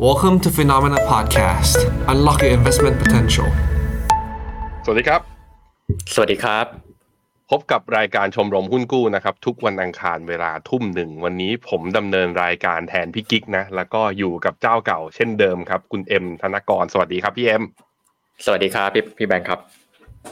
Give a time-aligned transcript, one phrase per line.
[0.00, 1.76] Welcome to Phenomena Podcast.
[2.08, 3.48] Unlock your investment potential.
[4.84, 5.20] สวัสดีครับ
[6.14, 6.66] สวัสดีครับ
[7.50, 17.62] พบกับรายการชมรมหุ้นกู้นะครับ ทุกวันอังคารเวลาทุ่มหนึ่ง วันนี้ผมดำเนินรายการแทนพี่กิ๊กนะ แล้วก็อยู่กับเจ้าเก่าเช่นเดิมครับ คุณเอ็มธนกร สวัสดีครับพี่เอ็ม
[18.44, 19.60] สวัสดีครับพี่พี่แบงค์ครับ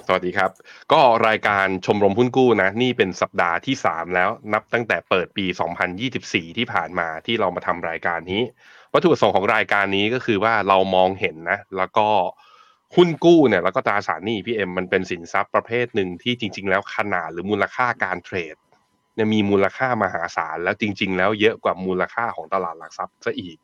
[0.07, 0.51] สวัสดีครับ
[0.93, 5.47] ก็รายการชมรมหุ้นกู้นะ นี่เป็นสัปดาห์ที่ 3 แล้วนับตั้งแต่เปิดปี
[6.03, 8.43] 2024 ที่ผ่านมาที่เรามาทำรายการนี้
[8.93, 12.09] วัตถุประสงค์ของรายการนี้ก็คือว่าเรามองเห็นนะ แล้วก็
[12.97, 18.57] หุ้นกู้เนี่ยแล้วก็ตราสารหนี้พี่เอ็มมันเป็นสินทรัพย์ประเภทหนึ่งที่จริง ๆ แล้วขนาดหรือมูลค่าการเทรด
[19.15, 23.57] เนี่ยมีมูลค่ามหาศาลแล้วจริง ๆ แล้วเยอะกว่ามูลค่าของตลาดหลักทรัพย์ซะอีก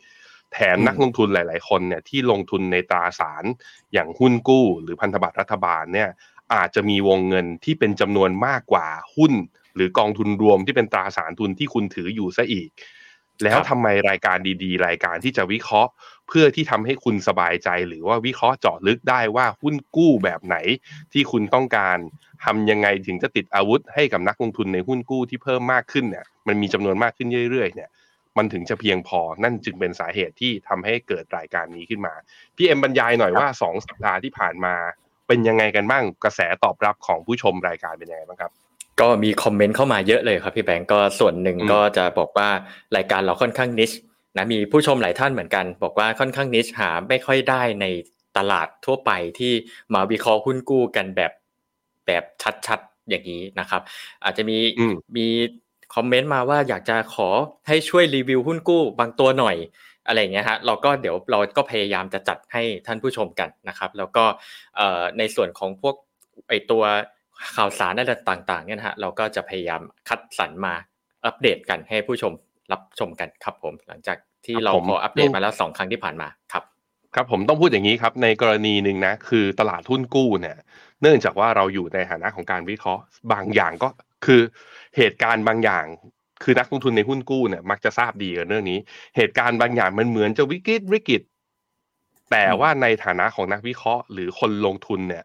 [0.52, 3.44] แถมอืมนักลงทุนหลาย ๆ คนเนี่ยที่ลงทุนในตราสาร
[3.92, 6.08] อย่างหุ้นกู้ หรือพันธบัตรรัฐบาลเนี่ย
[6.54, 9.32] อาจจะมีวงเงินที่เป็นจำนวนมากกว่าหุ้น
[9.74, 12.68] หรือกองทุนรวมที่เป็นตราสารทุนที่คุณถืออยู่ซะอีก
[13.44, 15.90] แล้วทำไมรายการดีๆ รายการที่จะวิเคราะห์
[16.28, 20.56] เพื่อที่ทำให้คุณสบายใจ หรือว่าวิเคราะห์เจาะลึกได้ว่าหุ้นกู้แบบไหน
[21.12, 21.98] ที่คุณต้องการ
[22.44, 27.90] ทำยังไงถึงจะติดอาวุธให้กับนักลงทุนในหุ้นกู้ที่เพิ่มมากขึ้นเนี่ยมันมีจำนวนมากขึ้นเรื่อยๆเนี่ย
[28.36, 32.14] มันถึงจะเพียงพอนั่นจึงเป็นสาเหตุที่ทำให้เกิดรายการนี้ขึ้นมา
[32.56, 34.74] พี่เอ็มบรรยายหน่อยว่าสองสัปดาห์ที่ผ่านมา
[35.28, 38.52] เป็นยังไงกันบ้างกระแสตอบรับของผู้ชมรายการเป็นยังไงบ้างครับ
[39.00, 42.48] ก็มีคอมเมนต์เข้ามาเยอะเลยครับพี่แบงค์ก็ส่วนหนึ่งอืมก็จะบอกว่า
[42.96, 43.90] รายการเราค่อนข้างนิช
[44.36, 47.86] นะมีผู้ชมหลายท่านเหมือนกัน บอกว่าค่อนข้างนิชหาไม่ค่อยได้ใน
[48.36, 49.52] ตลาดทั่วไปที่
[49.94, 51.32] มาวิเคราะห์หุ้นกู้กันแบบ
[52.06, 52.24] แบบ
[52.66, 53.82] ชัดๆอย่างนี้นะครับ
[54.24, 55.26] อาจจะมีอืมมี
[55.94, 57.28] คอมเมนต์มาว่าอยากจะขอ
[57.68, 59.56] ให้ช่วยรีวิวหุ้นกู้บางตัวหน่อย
[60.06, 64.24] อะไรอย่างเงี้ยฮะเราก็เดี๋ยวเราก็พยายามจะจัดให้ท่านผู้ชมกันนะครับ แล้วก็
[64.76, 65.94] เอ่อในส่วนของพวก
[66.48, 66.82] ไอตัว
[67.56, 70.74] ข่าวสารอะไรต่างๆเนี่ยนะฮะเราก็จะพยายามคัดสรรมา
[71.26, 72.32] อัปเดตกันให้ผู้ชม
[72.72, 74.16] รับชมกันครับผมหลังจาก
[74.46, 76.64] ที่ครับเราผมพออัปเดตมาแล้วสองครั้งที่ผ่านมาครับ
[77.14, 80.56] ครับผมต้องพูดอย่างนี้ครับในกรณีหนึ่งนะคือตลาดหุ้นกู้เนี่ย
[81.02, 83.88] เนื่องจากว่าเราอยู่ในฐานะของการวิเคราะห์บางอย่างก็
[84.26, 84.40] คือ
[84.96, 85.84] เหตุการณ์บางอย่าง
[86.42, 88.78] คือนักลงทุนในหุ้นกู้เนี่ยมักจะทราบดีกับเรื่องนี้
[89.16, 91.22] เหตุการณ์บางอย่างมันเหมือนจะวิกฤตวิกฤต
[92.30, 95.24] แต่อืมว่าในฐานะของนักวิเคราะห์ หรือคนลงทุนเนี่ย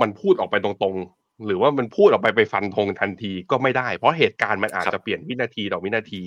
[0.00, 6.22] มันพูดออกไปตรงๆ หรือว่ามันพูดออกไปไปฟันธงทันทีก็ไม่ได้ เพราะเหตุการณ์มันอาจจะเปลี่ยนวินาทีต่อวินาที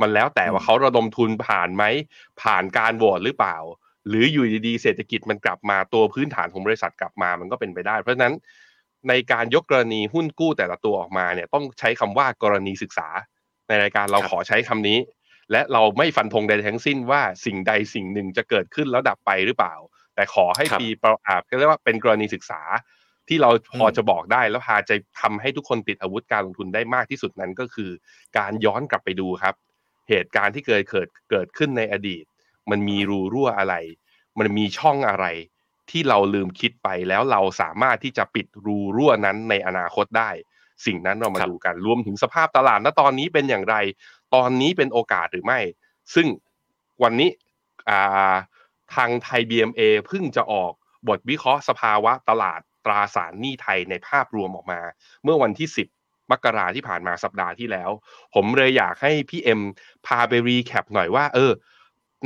[0.00, 1.84] มันแล้วแต่ว่าเขาระดมทุนผ่านไหม
[2.42, 3.56] ผ่านการโหวตหรือเปล่า
[4.08, 8.34] หรืออยู่ดีๆเศรษฐกิจมันกลับมาตัวพื้นฐานของบริษัทกลับมามันก็เป็นไปได้ เพราะฉะนั้น
[9.08, 13.08] ในการยกกรณีหุ้นกู้แต่ละตัวออกมาเนี่ยต้องใช้คำว่ากรณีศึกษา
[13.68, 14.98] ในรายการเราครับขอใช้คำนี้
[15.52, 19.74] และเราไม่ฟันธงใดทั้งสิ้นว่าสิ่งใดสิ่งหนึ่งจะเกิดขึ้นแล้วดับไปหรือเปล่า
[20.14, 22.60] แต่ขอให้ครับปีประอาเรียกว่าเป็นกรณีศึกษา
[23.28, 27.90] ที่เราพออืมจะบอกได้แล้วพาจะทำให้ทุกคนติดอาวุธการลงทุนได้มากที่สุดนั้นก็คือ
[28.38, 29.54] การย้อนกลับไปดูครับ
[30.08, 32.24] เหตุการณ์ที่เกิดเกิดเกิดขึ้นในอดีต
[32.70, 33.74] มันมีรูรั่วอะไร
[34.38, 35.26] มันมีช่องอะไร
[35.90, 40.30] ที่เราลืมคิดไปแล้วเราสามารถที่จะปิดรูรั่วนั้นในอนาคตได้
[40.86, 43.76] สิ่งนั้นเรามาครับดูกันรวมถึงสภาพตลาดณตอนนี้เป็นอย่างไร
[44.34, 45.60] ตอนนี้เป็นโอกาสหรือไม่
[46.14, 46.26] ซึ่ง
[47.02, 47.30] วันนี้
[47.88, 48.34] อ่า
[48.94, 50.72] ทางไทย BMA เพิ่งจะออก
[51.08, 54.80] บทวิเคราะห์สภาวะตลาด ตราสารหนี้ไทยในภาพรวมออกมา
[55.24, 57.90] เมื่อวันที่ 10มกราที่ผ่านมาสัปดาห์ที่แล้ว
[58.34, 59.60] ผมเลยอยากให้พี่เอ็ม
[60.06, 61.52] พาไป recap หน่อยว่า เออ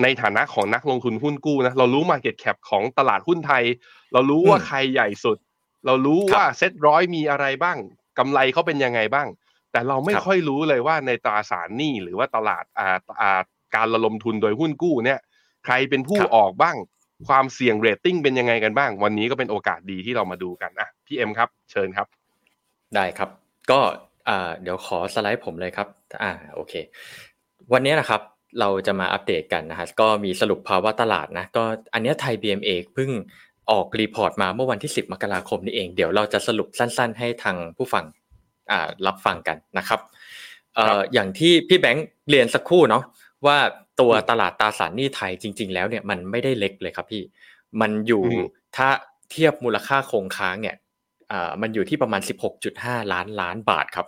[0.02, 3.64] ในฐานะของนักลงทุนหุ้นกู้นะเรารู้ Market Cap ของตลาดหุ้นไทย
[4.12, 5.38] เรารู้ว่าอืมใครใหญ่สุด
[5.86, 7.78] เรารู้ครับว่าเซ็ตร้อยมีอะไรบ้าง
[8.18, 9.28] กำไรเขาเป็นยังไงบ้าง
[9.72, 12.88] แต่เราไม่ครับค่อยรู้เลยว่าในตราสารหนี้หรือว่าตลาดอ่า
[13.20, 13.40] อ่า
[13.74, 15.20] การระดมทุนโดยหุ้นกู้เนี่ย
[15.64, 16.76] ใครเป็นผู้ครับออกบ้าง
[17.28, 22.06] ความเสี่ยงเรตติ้งเป็นยังไงกันบ้าง วันนี้ก็เป็นโอกาสดีที่เรามาดูกันอะพี่เอ็มครับ เชิญครับ
[22.94, 23.30] ได้ครับ
[23.70, 23.80] ก็
[24.28, 25.88] อ่าเดี๋ยวขอสไลด์ผมเลยครับ
[26.22, 26.72] อ่าโอเค
[27.72, 28.20] วันนี้นะครับ
[28.60, 33.10] เราจะมาอัปเดตกันนะฮะก็มีสรุปภาวะตลาดนะก็อันเนี้ยไทย BMA เพิ่ง
[33.70, 38.04] ออก report มาเมื่อวันที่ 10 มกราคมนี้เอง เดี๋ยวเราจะสรุปสั้นๆ ให้ทางผู้ฟัง
[38.70, 40.00] อ่ารับฟังกันนะครับ
[40.74, 43.02] เอ่ครัอบอย่างที่พี่แบงค์เรียนสักครู่เนาะ
[43.46, 43.58] ว่า
[44.00, 47.22] ตัวตลาดตราสารหนี้ไทยจริง ๆ แล้วเนี่ยมันไม่ได้เล็กเลยครับพี่
[47.80, 48.44] มันอยู่อืม
[48.76, 48.88] ถ้า
[49.30, 50.76] เทียบมูลค่าคงค้างเนี่ย
[51.32, 52.22] อ่ามันอยู่ที่ประมาณ
[52.66, 54.06] 16.5 ล้านล้านบาทครับ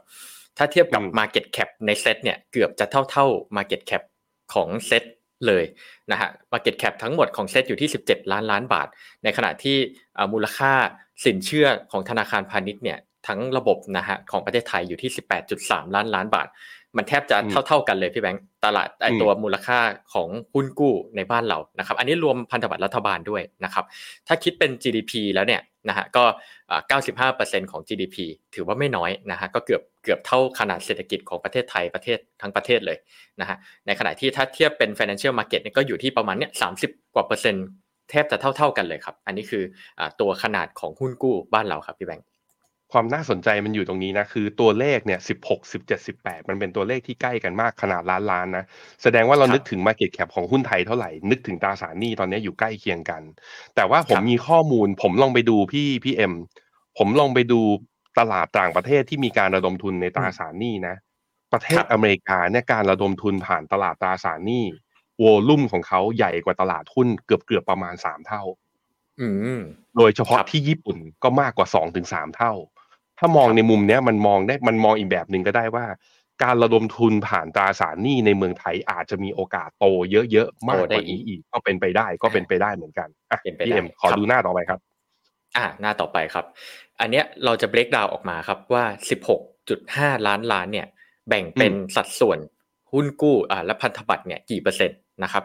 [0.59, 3.27] ถ้าเทียบกับอืม Market Cap ในเซตเนี่ยเกือบจะเท่าเท่า
[3.57, 4.03] Market Cap
[4.55, 5.05] ของเซต
[5.47, 5.65] เลย
[6.11, 8.89] นะฮะ Market Cap ทั้งหมดของเซตอยู่ที่ 17 ล้านล้านบาท
[9.25, 9.77] ในขณะที่
[10.17, 10.73] อ่ามูลค่า
[11.25, 15.11] สินเชื่อของธนาคารพาณิชย์เนี่ยทั้งระบบนะฮะของประเทศไทยอยู่ที่
[15.53, 16.49] 18.3 ล้านล้านบาท
[16.97, 17.37] มันแทบจะ
[17.67, 19.79] เท่าๆกันเลยพี่แบงค์ตลาดไอตัวมูลค่า
[20.13, 23.85] ของหุ้นกู้ในบ้านเรานะครับ อันนี้รวมพันธบัตรรัฐบาลด้วยนะครับ
[24.27, 26.25] ถ้าคิดเป็น GDP แล้วเนี่ยนะฮะก็
[26.99, 28.17] 95%ของ GDP
[28.55, 32.99] ถือว่าไม่น้อยนะฮะก็เกือบเกือบเท่าขนาดเศรษฐกิจของประเทศไทยประเทศทั้งประเทศเลย
[33.41, 33.57] นะฮะ
[33.87, 36.53] ในขณะที่ถ้าเทียบเป็น financial market เนี่ยก็อยู่ที่ประมาณเนี่ย
[36.83, 37.67] 30 กว่าเปอร์เซ็นต์
[38.11, 39.63] แทบจะเท่าๆกันเลยครับ อันนี้คือ
[40.21, 42.27] ตัวขนาดของหุ้นกู้บ้านเราครับพี่แบงค์
[42.95, 48.65] ความน่าสนใจมันอยู่ตรงนี้นะ คือตัวเลขเนี่ยสิบหกสิบเจ็ดสิบแปดมันเป็นตัวเลขที่ใกล้กันมากขนาดล้านล้านนะ
[49.03, 53.23] แสดงว่าเรานึกถึง Market Cap ของหุ้นไทยเท่าไหร่ นึกถึงตราสารหนี้ตอนนี้อยู่ใกล้เคียงกัน
[53.77, 56.35] แต่ว่าผมมีข้อมูล ผมลองไปดูพี่พี่เอ็ม
[56.99, 57.61] ผมลองไปดู
[58.19, 60.97] ตลาดต่างประเทศที่มีการระดมทุนในตราสารหนี้นะ
[61.53, 64.65] ประเทศอเมริกาเนี่ยการระดมทุนผ่านตลาดตราสารหนี้
[65.19, 68.43] โวลุ่มของเขาใหญ่กว่าตลาดหุ้นเกือบเกือบประมาณสามเท่า
[69.97, 72.53] โดยเฉพาะที่ญี่ปุ่นก็มากกว่าสองถึงสามเท่า
[73.19, 75.87] ถ้ามองในมุมเนี้ยมันมองได้มันมองอีกแบบหนึ่งก็ได้ว่า
[76.43, 79.87] การระดมทุนผ่านตราสารหนี้ในเมืองไทยอาจจะมีโอกาสโต
[80.33, 84.81] เยอะๆมากกว่านี้อีกก็เป็นไปได้ก็เป็นไปได้เหมือนกันอะพี่เอ็มขอดูหน้าต่อไปครับ
[85.57, 86.45] อ่าหน้าต่อไปครับ
[87.01, 88.85] อันเนี้ยเราจะเบรกดาวออกมาครับว่า
[89.57, 90.87] 16.5 ล้านล้านเนี่ย
[91.29, 92.39] แบ่งเป็นสัดส่วน
[92.93, 95.43] หุ้นกู้อ่าและพันธบัตรเนี่ยกี่เปอร์เซ็นต์นะครับ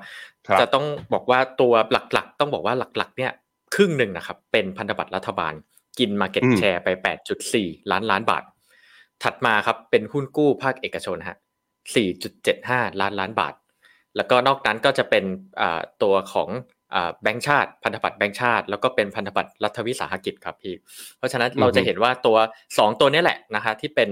[0.62, 3.32] จะต้องบอกว่าตัวหลักๆ ต้องบอกว่าหลักๆ เนี่ย
[3.76, 5.54] ครึ่งหนึ่งนะครับ เป็นพันธบัตรรัฐบาล
[6.00, 6.90] กิน Market Share ไป
[7.40, 8.44] 8.4 ล้านล้านบาท
[9.24, 11.38] ถัดมาครับเป็นหุ้นกู้ภาคเอกชนฮะ
[12.18, 13.54] 4.75 ล้านล้านบาท
[14.16, 15.24] แล้วก็นอกนั้นก็จะเป็น
[16.04, 16.50] ตัวของ
[17.24, 20.76] แบงก์ชาติพันธบัตรแบงก์ชาติ แล้วก็เป็นพันธบัตรรัฐวิสาหกิจครับพี่
[21.18, 22.38] เพราะฉะนั้นเราจะเห็นว่าตัว
[22.70, 24.10] 2 ตัวนี้แหละนะฮะที่เป็น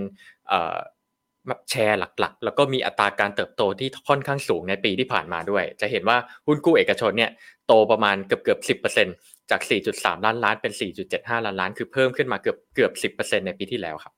[1.69, 6.17] แชร์หลักๆ แล้วก็มีอัตราการเติบโตที่ค่อนข้างสูงในปีที่ผ่านมาด้วย จะเห็นว่า
[6.47, 7.31] หุ้นกู้เอกชนเนี่ย
[7.67, 9.07] โตประมาณเกือบเกือบสิบเปอร์เซ็น
[9.51, 9.61] จาก
[9.93, 10.73] 4.3 ล้านล้านเป็น
[11.09, 14.13] 4.75 ล้านล้าน คือเพิ่มขึ้นมาเกือบเกือบสิบเปอร์เซ็นในปีที่แล้วครับ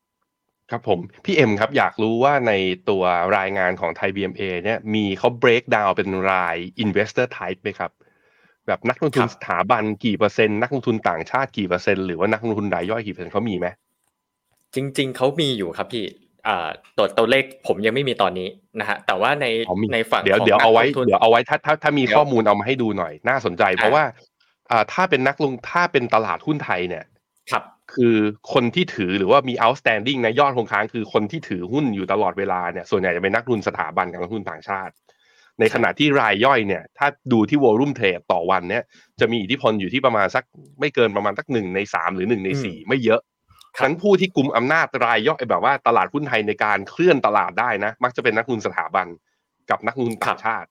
[0.71, 2.53] ครับผม พี่เอ็มครับอยากรู้ว่าใน
[2.89, 3.03] ตัว
[3.37, 7.91] รายงานของไทย BMA เนี่ยมีเขา break down เป็นราย investor type ไหมครับ
[8.67, 13.67] แบบนักลงทุนสถาบันกี่เปอร์เซ็นต์นักลงทุนต่างชาติกี่เปอร์เซ็นต์หรือว่านักลงทุนรายย่อยกี่เปอร์เซ็นต์เขามีไหม
[14.75, 16.05] จริง ๆเขามีอยู่ครับพี่
[16.97, 18.47] ตัวตัวเลขผมยังไม่มีตอนนี้
[18.79, 19.45] นะฮะแต่ว่าใน
[19.93, 24.03] ในฝั่งเดี๋ยวเดี๋ยวเอาไว้เดี๋ยวเอาไว้ถ้าถ้าถ้ามีข้อมูลเอามาให้ดูหน่อยน่าสนใจ เพราะว่า
[24.94, 27.06] ถ้าเป็นนักลงถ้าเป็นตลาดหุ้นไทยเนี่ย
[27.51, 27.63] ครับ
[27.94, 28.16] คือ
[28.54, 34.94] คนที่ถือหรือว่ามี outstanding นะยอดคงค้างคือคนที่ถือหุ้นอยู่ตลอดเวลาเนี่ยส่วนใหญ่จะเป็นนักทุนสถาบันกับนักทุนต่างชาติ
[35.60, 38.83] ในขณะที่รายย่อยเนี่ย ถ้าดูที่วอลุ่มเทรดต่อวันเนี่ย
[39.19, 40.44] จะมีอิทธิพลอยู่ที่ประมาณสัก
[40.80, 43.22] ไม่เกินประมาณสักหนึ่งในสามหรือหนึ่งในสี่ไม่เยอะ
[43.80, 49.07] ทั้งผู้ที่กลุ่มอำนาจรายย่อยแบบว่าตลาดหุ้นไทยในการเคลื่อนตลาดได้นะ มักจะเป็นนักลงทุนสถาบัน
[49.69, 50.69] กับนักลงทุนต่างชาติต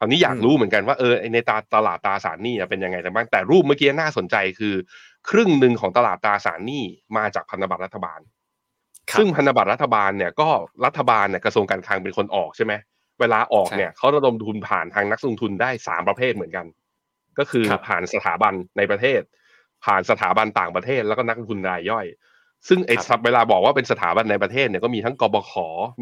[0.00, 4.74] อนนี้อยากรู้เหมือนกันว่าเออในตาตลาดตราสารหนี้เป็นยังไงแต่บ้างแต่รูปเมื่อกี้น่าสนใจคือ
[5.30, 6.84] ครึ่งหนึ่งของตลาดตราสารหนี้
[7.16, 8.20] มาจากพันธบัตรรัฐบาล
[9.18, 10.48] ซึ่งพันธบัตรรัฐบาลเนี่ยก็
[10.84, 12.72] รัฐบาลเนี่ยกระทรวงการคลังเป็นคนออกใช่ไหม
[13.20, 16.66] เวลาออกเนี่ยเขาระดมทุนผ่านทางนักลงทุนได้สามประเภทเหมือนกัน
[17.38, 19.20] ก็คือผ่านสถาบันในประเทศ
[19.84, 22.06] ผ่านสถาบันต่างประเทศแล้วก็นักลงทุนรายย่อย
[22.68, 25.52] ซึ่งไอ้เวลาบอกว่าเป็นสถาบันในประเทศเนี่ยก็มีทั้งกบข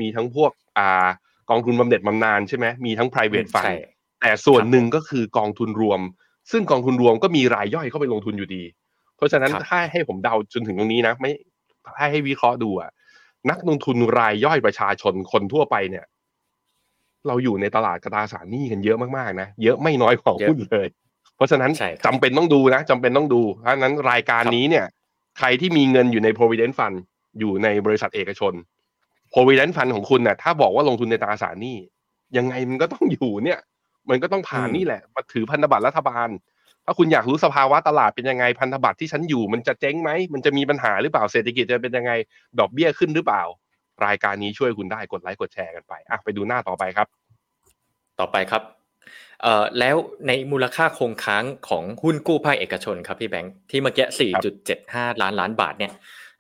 [0.01, 1.13] มีทั้งพวกอ่าก
[1.53, 3.67] องทุนบำเหน็จบำนาญใช่ไหมมีทั้ง private fund
[4.21, 6.01] แต่ส่วนหนึ่งก็คือกองทุนรวม
[6.51, 8.63] ซึ่งกองทุนรวมก็มีรายย่อยเข้าไปลงทุนอยู่ดี
[9.17, 11.31] เพราะฉะนั้นถ้าให้ผมเดาจนถึงตรงนี้นะ ไม่
[11.97, 12.91] ให้ให้วิเคราะห์ดูอะ
[13.51, 16.05] นักลงทุนรายย่อยประชาชนคนทั่วไปเนี่ย
[17.27, 20.89] เราอยู่ในตลาดกระตาสารหนี้กันเยอะมากๆนะเยอะไม่น้อยกว่าหุ้นเลย
[21.37, 21.71] เพราะฉะนั้น
[22.07, 24.87] จำเป็นต้องดูนะจำเป็นต้องดูเพราะนั้นรายการนี้เนี่ย
[25.39, 26.97] ใครที่มีเงินอยู่ใน provident fund
[27.39, 28.53] อยู่ในบริษัทเอกชน
[29.33, 31.77] provident fund ของคุณนะ่ะถ้าบอกว่าลงทุนในตราสารหนี้
[32.37, 33.59] ยังไงมันก็ต้องอยู่เนี่ย
[34.11, 36.29] มันก็ต้องผ่านนี่แหละมาถือพันธบัตรรัฐบาล
[36.85, 42.13] ถ้าคุณอยากรู้สภาวะตลาดเป็นยังไงพันธบัตรที่ฉันอยู่ มันจะเจ๊งไหมมันจะมีปัญหาหรือเปล่าเศรษฐกิจจะเป็นยังไง
[42.59, 43.43] ดอกเบี้ยขึ้นหรือเปล่า
[44.07, 47.09] รายการนี้ช่วยคุณได้กดไลค์กดแชร์กันไปอะไปดูหน้าต่อไปครับ
[48.21, 48.63] ต่อไปครับ
[49.43, 54.07] เอ่อแล้วในมูลค่าคงค้างของหุ้นกู้ภาคเอกชนครับพี่แบงค์ที่เมื่อกี้
[54.65, 55.93] 4.75 ล้านล้านบาทเนี่ย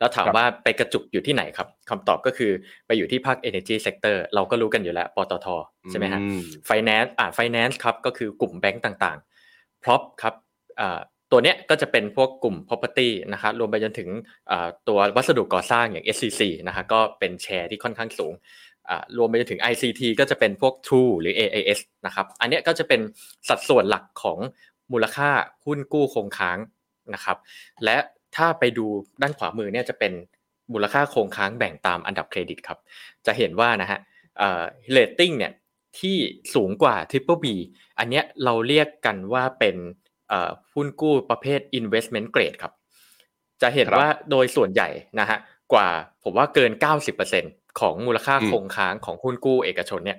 [0.03, 2.51] แล้วถามว่าไปกระจุกอยู่ที่ไหนครับคำตอบก็คือ
[2.87, 5.47] ไปอยู่ที่ภาค Energy Sector เราก็รู้กันอยู่แล้วปตท
[5.91, 6.21] ใช่ไหมฮะ
[6.69, 10.35] Finance อ่า Finance ครับก็คือกลุ่มแบงก์ต่างๆ Prop ครับ
[10.81, 10.99] อ่า
[11.31, 14.09] ตัวเนี้ยก็จะเป็นพวกกลุ่ม property นะครับรวมไปจนถึง
[14.89, 18.33] ตัววัสดุก่อสร้างอย่าง SCC นะฮะก็เป็นแชร์ที่ค่อนข้างสูง
[19.19, 23.01] รวมไปจนถึง ICT ก็จะเป็นพวก True หรือ AIS นะครับอันนี้ก็จะเป็น
[23.49, 24.39] สัดส่วนหลักของ
[24.93, 25.31] มูลค่า
[25.65, 26.59] หุ้นกู้คงค้าง
[27.15, 27.37] นะครับ
[27.85, 27.97] และ
[28.37, 28.87] ถ้าไปดู
[29.23, 30.13] ด้านขวามือเนี่ยจะเป็น
[30.73, 32.79] มูลค่าคงค้างแบ่งตามอันดับเครดิตครับ
[33.27, 33.99] จะเห็นว่านะฮะ
[34.93, 35.53] เรตติ้งเนี่ย
[36.01, 36.17] ที่
[36.55, 37.47] สูงกว่า Triple B
[37.99, 39.77] อันนี้เราเรียกกันว่าเป็น
[40.75, 42.73] หุ้นกู้ประเภท investment grade ครับ
[43.63, 44.89] จะเห็นว่าโดยส่วนใหญ่
[45.21, 45.39] นะฮะ
[45.73, 45.89] กว่า
[46.25, 46.73] ผมว่าเกิน
[47.05, 50.19] 90%เของมูลค่าอืมคงค้างของหุ้นกู้เอกชนเนี่ย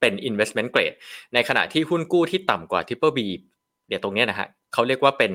[0.00, 0.96] เป็น investment grade
[1.34, 3.20] ในขณะที่หุ้นกู้ที่ต่ำกว่า triple B
[3.88, 5.32] เดี๋ยวตรงนี้นะฮะเขาเรียกว่าเป็น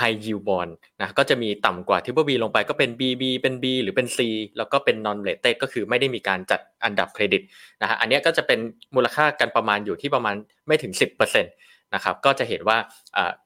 [0.00, 4.18] high yield bond นะก็จะมีต่ำกว่า triple B ลงไปก็เป็น BB เป็น B หรือเป็น C
[4.56, 7.42] แล้วก็เป็น non rated ก็คือไม่ได้มีการจัดอันดับเครดิต
[7.82, 8.58] นะฮะอันนี้ก็จะเป็น
[8.94, 10.34] มูลค่ากันประมาณอยู่ที่ประมาณ
[10.66, 12.78] ไม่ถึง 10%นะครับก็จะเห็นว่า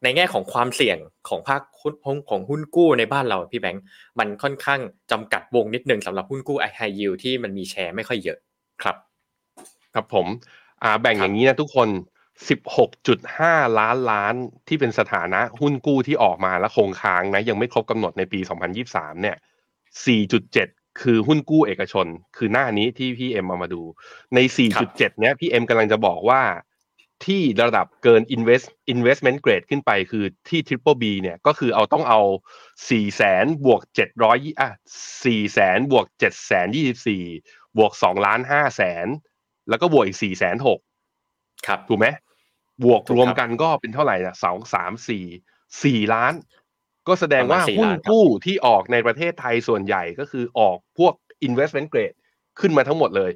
[0.02, 0.98] ในแง่ของความเสี่ยง
[1.28, 1.94] ของภาคหุ้น
[2.30, 3.84] ของหุ้นกู้ในบ้านเราพี่แบงค์
[4.18, 4.80] มันค่อนข้าง
[5.12, 8.38] จำกัดวงนิดนึงสำหรับหุ้นกู้ high yield ที่มันมีแชร์ไม่ค่อยเยอะ
[8.82, 8.96] ครับ
[9.94, 10.26] ครับผม
[11.00, 11.88] แบ่งอย่างนี้นะทุกคน
[12.44, 14.34] 16.5 ล้านล้าน
[14.68, 18.40] ที่เป็นสถานะหุ้นกู้ที่ออกมาแล้วคงค้างนะยังไม่ครบกำหนดในปี
[18.80, 19.36] 2023 เนี่ย
[20.18, 23.82] 4.7 คือหุ้นกู้เอกชน คือหน้านี้ที่พี่เอ็มเอามาดู
[24.34, 24.38] ใน
[24.78, 26.42] 4.7 เนี้ยพี่เอ็มกำลังจะบอกว่า
[27.26, 32.20] ที่ระดับเกิน invest investment grade ขึ้นไปคือที่ triple B เนี่ยก็คือเอาต้องเอา
[32.68, 33.80] 4แสนบวก
[34.20, 34.70] 700อะ
[35.14, 36.68] 4แสนบวก7แสน
[37.22, 39.06] 24บวก2ล้าน5แสน
[39.68, 40.78] แล้วก็บวกอีก4แสน6
[41.66, 42.06] ครับถูกไหม
[42.84, 45.24] บวกถูกครับรวมกันก็เป็นเท่าไหร่นะสองสามสี่
[45.84, 46.34] สี่ล้าน
[47.08, 51.14] ก็แสดงว่าประมาณ4หุ้นล้านครับกู้ที่ออกในประเทศไทยส่วนใหญ่ก็คือออกพวก
[51.48, 52.16] investment grade
[52.60, 53.32] ขึ้นมาทั้งหมดเลย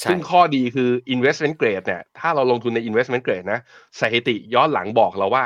[0.00, 3.60] ใช่ซึ่งข้อดีคือ investment grade เนี่ย ถ้าเราลงทุนใน investment grade นะ
[4.00, 5.44] สถิติย้อนหลังบอกเราว่า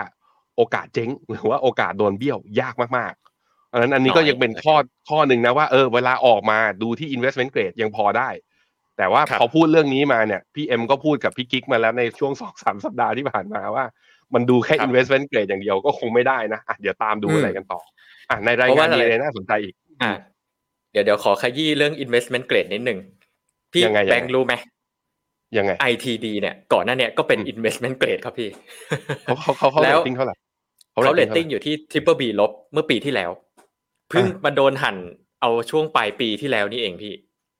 [0.56, 4.76] โอกาสเจ๊งหรือว่าโอกาสโดนเบี้ยวยากมากๆเพราะฉะนั้นอันนี้ก็ยังเป็นข้อ
[5.08, 8.28] ข้อหนึ่งนะว่าเออเวลาออกมาดูที่ investment grade ยังพอได้
[8.98, 13.84] แต่ว่าครับพอพูดเรื่องนี้มาเนี่ยพี่เอ็มก็พูดกับพี่กิ๊กมาแล้วในช่วงสองสามสัปดาห์ที่ผ่านมาว่า
[14.34, 17.80] มันดูแค่ครับ investment grade อย่างเดียวก็คงไม่ได้นะอะเดี๋ยวตามดูอืมอะไรกันต่อ
[18.30, 20.12] อะในรายเพราะงาว่านมีอะไรอะไรน่าสนใจอีกอ่า
[20.92, 22.98] เดี๋ยวเดี๋ยวขอขยี้เรื่อง investment grade นิดหนึ่ง
[23.72, 24.54] พี่ยังไงยังไงแบงค์รู้ไหม
[25.56, 28.48] ยังไง ITD เนี่ยก่อนหน้าเนี้ยก็เป็นอืม investment grade ครับพี่
[29.24, 30.34] เขาเขาเขาเขาแล้เรวตติ้งเท่าไหร่
[30.92, 33.30] เขาเรตท่าไหติ้งอยู่ที่ triple B ลบเมื่อปีที่แล้ว
[34.08, 34.96] เพิ่งอะมาโดนหั่น
[35.40, 37.12] เอาช่วงปลายปีที่แล้วนี่เองพี่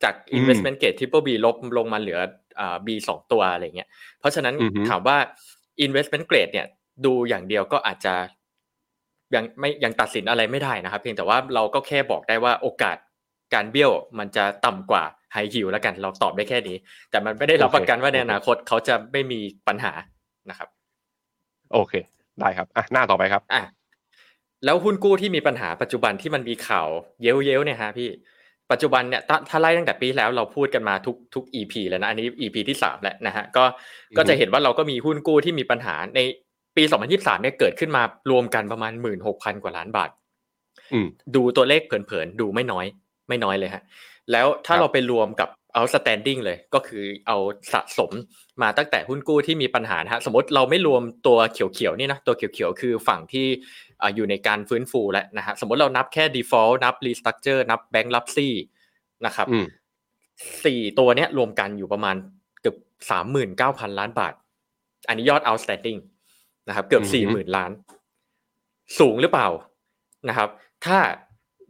[0.03, 2.19] จากอืม investment grade triple B ลบลงมาเหลือ
[2.61, 3.89] อ่า B สองตัวอะไรเงี้ย
[4.21, 5.17] เพราะฉะนั้นอือฮึถามว่า
[5.87, 6.67] investment grade เนี่ย
[7.05, 8.15] ดูอย่างเดียวก็อาจจะ
[9.35, 12.97] ยังไม่ยังตัดสินอะไรไม่ได้นะครับ เพียงแต่ว่าเราก็แค่บอกได้ว่าโอกาส
[13.55, 15.05] การเบี้ยวมันจะต่ำกว่า
[15.35, 16.77] high yield แล้วกันเราตอบได้แค่นี้
[17.11, 19.93] แต่มันไม่ได้รับประกันว่าในอนาคตเขาจะไม่มีปัญหา
[20.51, 20.69] นะครับ
[21.73, 21.93] โอเค
[22.41, 23.63] ได้ครับอะหน้าต่อไปครับอะ
[24.65, 26.89] แล้วหุ้นกู้ที่มีปัญหาปัจจุบันที่มันมีข่าว
[27.23, 28.09] เย้ยวๆเนี่ยฮะพี่
[28.73, 33.65] ปัจจุบันเนี่ยถ้าถ้าไล่ตั้งแต่ปีที่แล้วเราพูดกันมาทุกทุก EP แล้วนะอันนี้ EP ที่สามแล้วนะฮะก็
[34.17, 36.21] ก็จะเห็นว่าเราก็มีหุ้นกู้ที่มีปัญหาใน
[36.77, 38.93] ปี 2023เนี่ยเกิดขึ้นมารวมกันประมาณ
[39.29, 40.11] 16,000 กว่าล้านบาท
[40.93, 42.87] อืมดูตัวเลขเผินๆดูไม่น้อย
[43.29, 43.83] ไม่น้อยเลยฮะ
[44.33, 47.37] แล้วถ้าครับเราไปรวมกับ outstanding เลยก็คือเอา
[47.73, 48.13] สะสม
[48.63, 53.47] มาตั้งแต่หุ้นกู้ที่มีปัญหานะฮะสมมติเราไม่รวมตัวเขียวๆนี่นะตัวเขียวๆคือฝั่งที่
[54.03, 58.49] อ่าอยู่ในการฟื้นฟูแล้วนะฮะสมมติเรานับแค่ default นับ restructure นับ bankruptcy
[59.27, 59.67] นะครับอืม
[60.65, 62.17] สี่ตัวเนี้ยรวมกันอยู่ประมาณ
[62.61, 62.77] เกือบ
[63.11, 64.35] สามหมื่นเก้าพันล้านบาท
[65.09, 66.01] อันนี้ยอด outstanding
[66.69, 67.71] นะครับ เกือบอือฮึสี่หมื่นล้าน
[68.99, 69.49] สูงหรือเปล่า
[70.29, 70.49] นะครับ
[70.85, 70.99] ถ้า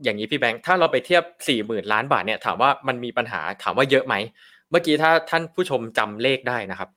[0.04, 4.14] อย่างนี้พี่แบงค์ถ้าเราไปเทียบสี่หมื่นล้านบาทเนี่ยถามว่ามันมีปัญหาถามว่าเยอะไหม
[4.70, 6.88] เมื่อกี้ถ้าท่านผู้ชมจำเลขได้นะครับ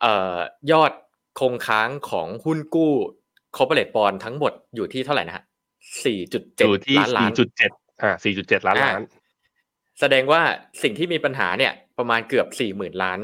[0.00, 0.36] เอ่อ
[0.72, 0.92] ยอด
[1.40, 2.92] คงค้างของหุ้นกู้
[3.56, 5.44] corporate bond ทั้งหมดอยู่ที่เท่าไหร่นะฮะ
[6.04, 7.30] สี่จุดอเจ็ดยู่ที่ล้านล้าน
[7.66, 9.00] 4.7อ่า4.7ล้านล้าน
[10.00, 10.42] แสดงว่า
[10.82, 13.18] สิ่งที่มีปัญหาเนี่ยประมาณเกือบสี่หมื่นล้าน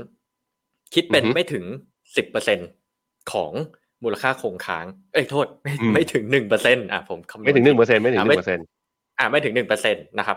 [0.94, 1.64] คิดเป็นอือฮึไม่ถึง
[2.16, 2.58] สิบเปอร์เซ็น
[3.32, 3.52] ของ
[4.02, 8.79] มูลค่าคงค้าง เอ้ยโทษ ไม่อืมไม่ถึงหนึ่งเปอร์เซ็นอะผมคำนวณไม่ถึงผิด1%ไม่ถึงอะไม่1%
[9.21, 10.37] อ่าไม่ถึงหนึ่งเปอร์เซ็นตนะครับ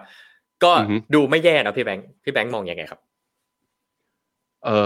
[0.64, 3.00] ก็อือฮึดูไม่แย่นะพี่แบงค์พี่แบงค์มองยังไงครับ
[4.66, 4.78] เอ่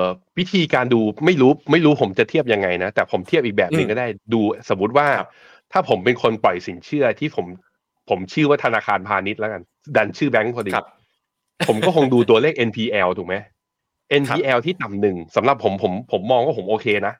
[0.00, 0.02] อ
[0.38, 4.40] วิธีการดูไม่รู้ไม่รู้ผมจะเทียบยังไงนะ แต่ผมเทียบอีกแบบหนึ่งอืมก็ได้ดู
[4.70, 5.30] สมมติว่าครับ
[5.72, 7.46] ถ้าผมเป็นคนปล่อยสินเชื่อที่ผม
[8.08, 9.62] ผมชื่อว่าธนาคารพาณิชย์แล้วกัน
[9.96, 10.86] ดันชื่อแบงค์พอดีครับ
[11.68, 13.34] ผมก็คงดูตัวเลข NPL ถูกไหม
[14.22, 17.14] NPL ที่ต่ำหนึ่งสำหรับผมผมผมมองว่าผมโอเคนะ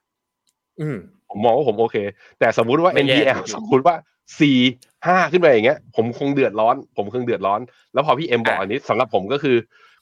[0.80, 0.96] อืม
[1.30, 1.96] ผมมองว่าผมโอเค
[2.38, 3.94] แต่สมมุติว่าไม่แย่ NPL สมมุติว่า
[4.40, 4.58] สี่
[5.06, 7.60] ห้าขึ้นไปอย่างเงี้ย ผมคงเดือดร้อน ผมคงเดือดร้อน
[7.92, 9.56] แล้วพอพี่เอ็มบอกอะอันนี้สำหรับผมก็คือ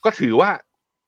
[0.05, 0.49] ก็ถือว่า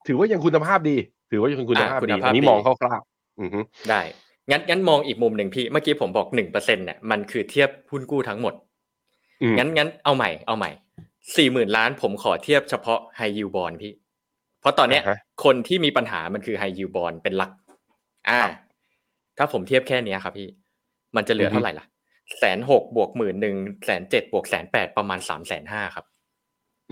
[0.06, 0.96] ถือว่ายังคุณภาพดี
[1.30, 4.02] ถือว่ายังคุณภาพอะคุณดีภาพอันนี้ดีมองคร่าวๆอือฮึได้
[4.50, 8.54] งั้นงั้นมองอีกมุมหนึ่งพี่เมื่อกี้ผมบอกหนึ่งเปอร์เซ็นเนี่ยมันคือเทียบหุ้นกู้ทั้งหมด
[9.42, 10.70] อืมงั้นงั้นเอาใหม่เอาใหม่
[11.36, 13.92] สี่หมื่นล้านผมขอเทียบเฉพาะไฮยูบอลพี่
[14.60, 17.52] เพราะตอนเนี้ยอ่าฮะคนที่มีปัญหามันคือไฮยูบอลเป็นหลัก
[18.28, 18.52] อ่าครับ
[19.38, 20.48] ถ้าผมเทียบแค่เนี้ยครับพี่
[21.16, 21.86] มันจะเหลืออฮึเท่าไหร่ล่ะ
[22.38, 26.04] แสนหกบวกหมื่นหนึ่งแสนเจ็ดบวกแสนแปดประมาณสามแสนห้าครับ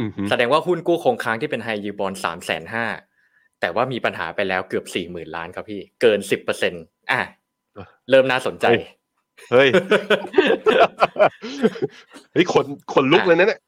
[0.00, 2.84] อือฮึแสดงว่าหุ้นกู้คงค้างที่เป็นไฮยูบอลสามแสนห้า
[3.60, 6.72] แต่ว่ามีปัญหาไปแล้วเกือบสี่หมื่นล้านครับพี่ เกินสิบเปอร์เซ็น
[7.10, 7.20] อะ
[8.10, 8.66] เริ่มน่าสนใจ
[9.52, 9.68] เฮ้ย
[12.32, 13.60] เฮ้ยคนคนลุกเลยนะเนี่ย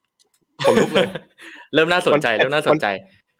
[0.66, 1.08] คนลุกเลย
[1.74, 2.86] เริ่มน่าสนใจ เริ่มน่าสนใจ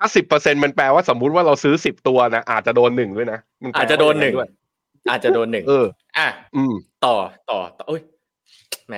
[0.01, 5.87] ถ้าสิบเปอร์เซ็นมันแปลว่าสมมุติว่าเราซื้อสิบตัวนะอาจจะโดนหนึ่งด้วยนะมันแปลอาจจะโดนหนึ่งว่าอย่างด้วยอาจจะโดนหนึ่งเออ
[6.19, 6.27] อะ
[6.57, 7.17] อืม ต่อ
[7.51, 8.01] ต่อต่อโอ้ย
[8.89, 8.95] แหม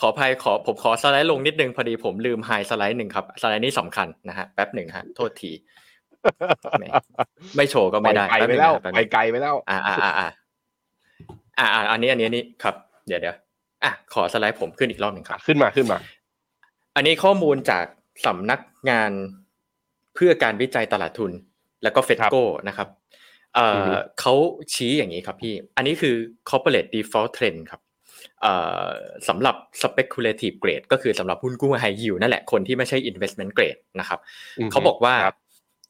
[0.00, 5.50] ขออภัยขอผมขอสไลด์ลงนิดนึงพอดีผมลืมไฮสไลด์หนึ่งครับสไลด์นี้สำคัญนะฮะแป๊บหนึ่งฮะโทษที
[6.78, 6.84] แหม
[7.56, 10.28] ไม่โชว์ก็ไม่ได้ไปไกลป๊บไปนึงแล้วนะป๊บไปนึงไกลไปแล้วอ่าอ่าอ่าอ่า
[11.58, 12.74] อ่าอ่าอันนี้อันนี้อันนี้ครับ
[13.06, 13.36] เดี๋ยวเดี๋ยว
[13.84, 15.98] อะขอสไลด์ผมขึ้นอีกรอบหนึ่งครับ ขึ้นมาขึ้นมา
[16.96, 17.84] อันนี้ข้อมูลจาก
[18.26, 18.60] สำนัก
[18.90, 19.10] งาน
[20.14, 21.32] เพื่อการวิจัยตลาดทุน
[21.82, 22.36] แล้วก็เฟดโก
[22.68, 22.88] นะครับ
[23.54, 24.34] เอ่อเขา
[24.74, 26.14] ชี้อย่างนี้ครับพี่ อันนี้คือ
[26.48, 27.83] corporate default trend ครับเอ่อ
[29.28, 34.18] สำหรับ speculative grade ก็คือสำหรับหุ้นกู้ high yield นั่นแหละคนที่ไม่ใช่ investment grade นะครับ
[34.58, 35.36] อือฮึเขาบอกว่าครับ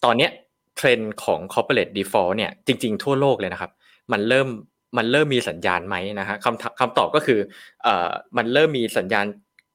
[0.05, 0.31] ตอนเนี้ย
[0.77, 3.71] เทรนด์ของ corporate default เนี่ยจริง ๆ ทั่วโลกเลยนะครับ
[4.13, 4.49] มันเริ่ม
[4.97, 7.39] มันเริ่มมีสัญญาณไหมนะฮะคำถคำตอบก็คือ
[7.83, 9.27] เอ่อมันเริ่มมีสัญญาณ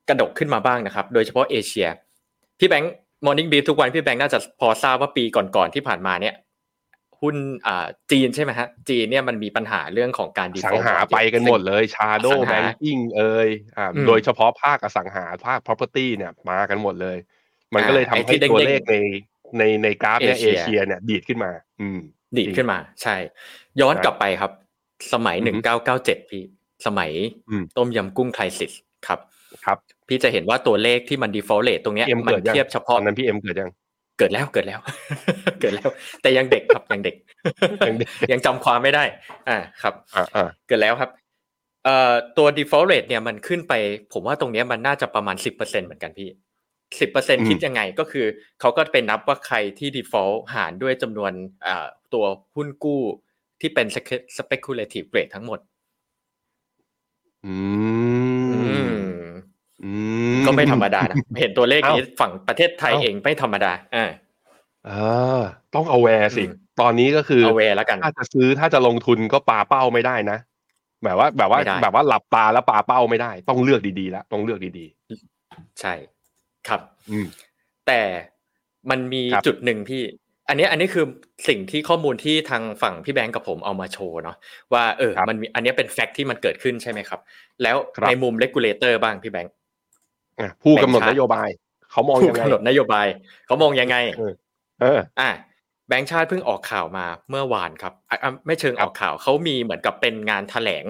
[0.10, 1.88] กระดกขึ้นมาบ้างนะครับ โดยเฉพาะเอเชีย
[2.60, 2.94] พี่แบงค์
[3.26, 6.34] Morning Beef ทุกวันพี่แบงค์น่าจะพอทราบว่าปีก่อนๆที่ผ่านมาเนี่ย
[7.22, 7.36] หุ้น
[7.68, 17.18] อ่าจีนใช่ไหมฮะจีนเนี่ยมันมีปัญหาเรื่องของการสัง default หาไปกันหมดเลยชาโดอสังแบหางกิ้งเอ่ยอ่าอืมโดยเฉพาะภาคอสังหาภาค property เนี่ยมากันหมดเลย
[17.74, 18.96] มันก็เลยทำไอ้ที่ให้ตัวเด้งๆเลขใน
[19.58, 22.00] ในในกราฟเนี่ยเอเอเชียเชียเนี่ยดีดขึ้นมา อืม
[22.38, 23.16] ดีดขึ้นมา ใช่
[23.82, 24.52] ย้อนครับกลับไปครับ
[25.14, 26.44] สมัยอือหนึ่งฮึเก้าเก้าเจ็ดพี่
[26.86, 27.12] สมัย
[27.50, 28.74] อืมต้มยำกุ้งไครซิส
[29.08, 29.20] ครับ
[29.66, 33.70] ครับ พี่จะเห็นว่าตัวเลขที่มัน default rate ตรงเนี้ยพี่เอ็มมันเกิดยังเทียบเฉตพาะอนนั้นพี่เอ็มเกิดยัง
[34.20, 34.80] เกิดแล้วเกิดแล้ว
[35.62, 35.90] เกิดแล้ว
[36.22, 37.16] แต่ยังเด็กครับยังเด็ก
[37.88, 39.04] ยังเด็กยังจำความไม่ได้
[39.50, 41.10] อ่าครับอ่าอ่าเกิดแล้วครับ
[41.86, 43.74] เอ่อตัว default rate เนี่ยมันขึ้นไป
[44.14, 46.30] ผมว่าตรงเนี้ยมันน่าจะประมาณสิบเปอร์เซ็นเหมือนกันพี่
[47.00, 48.26] สิบเปอร์เซ็นคิดยังไงก็คือ
[48.60, 51.32] เขาก็ไปนับว่าใครที่ default หารด้วยจำนวน
[51.64, 53.02] เอ่อตัวหุ้นกู้
[53.62, 53.88] ที่เป็น
[54.38, 55.60] speculative grade ทั้งหมด
[57.46, 58.19] อือืมมอืม
[60.48, 64.10] ก็ไม่ธรรมดานะเห็นตัวเลขนี้เอ้าฝั่งประเทศไทยเอ้าเองไม่ธรรมดาอ่า
[64.88, 65.42] อ่า
[65.76, 70.38] ต้องเอาแวร์สิอืมตอนนี้ก็คือเอาแวร์แล้วกัน ถ้าจะซื้อถ้าจะลงทุนก็ปาเป้าไม่ได้นะ
[71.04, 74.86] แบบว่าแบบว่าไม่ได้แบบว่าหลับตาแล้วปาเป้าไม่ได้ ต้องเลือกดีๆแล้วต้องเลือกดี
[75.82, 75.94] ใช่
[76.68, 77.28] ครับๆอืม
[77.88, 78.02] แต่
[78.90, 80.04] มันมีครับจุดหนึ่งพี่
[80.50, 81.06] อันนี้อันนี้คือ
[81.48, 84.38] สิ่งที่ข้อมูลที่ทางฝั่งพี่แบงก์กับผมเอามาโชว์เนาะ
[84.74, 87.20] ว่าเออครับมันมีอันนี้เป็น fact ที่มันเกิดขึ้นใช่ไหมครับ
[87.64, 89.59] แล้วครับในมุม regulator บ้างพี่แบงค์อะ
[90.64, 91.50] ผู้กำหนดแบ่งชาตินโยบาย
[91.92, 93.08] เขามองผู้ยังไงกำหนดนโยบาย
[93.46, 94.34] เขามองยังไง เออ
[94.82, 95.30] เอออะ
[95.88, 100.86] แบงก์ชาติเพิ่งออกข่าวมาเมื่อวานครับอะอะไม่เชิงครัอบอกข่าวเขามีเหมือนกับเป็นงานแถลง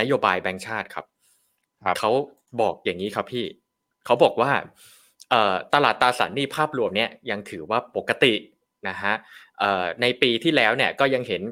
[0.00, 1.04] นโยบายแบงก์ชาติครับ
[1.84, 2.10] ครับเขา
[2.60, 3.44] บอกอย่างนี้ครับพี่
[4.06, 4.50] เขาบอกว่า
[5.30, 8.34] เอ่อตลาดตราสารหนี้ภาพรวมเนี่ยยังถือว่าปกติ
[8.88, 9.14] นะฮะ
[9.58, 11.42] เอ่อในปีที่แล้วเนี่ยก็ยังเห็น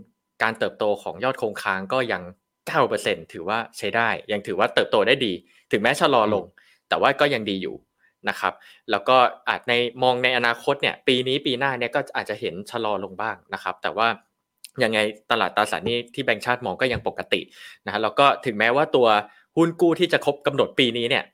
[0.42, 2.22] การเติบโตของยอดคงค้างก็ยัง
[2.76, 5.32] 9%ถือว่าใช้ได้ ยังถือว่าเติบโตได้ดี
[5.72, 6.44] ถึงแม้ชะลอลง
[6.90, 7.76] แต่ว่าก็ยังดีอยู่
[8.28, 8.52] นะครับ
[8.90, 9.16] แล้วก็
[9.48, 9.72] อาจใน
[10.02, 14.08] มองในอนาคตเนี่ยปีนี้ปีหน้าเนี่ยก็อาจจะเห็นชะลอลงบ้างนะครับ แต่ว่า
[14.82, 14.98] ยังไง
[15.30, 17.40] ตลาดตราสารหนี้ที่แบงก์ชาติมองก็ยังปกติ
[17.86, 19.06] นะฮะแล้วก็ถึงแม้ว่าตัว
[19.56, 21.24] หุ้นกู้ที่จะครบกำหนดปีนี้เนี่ย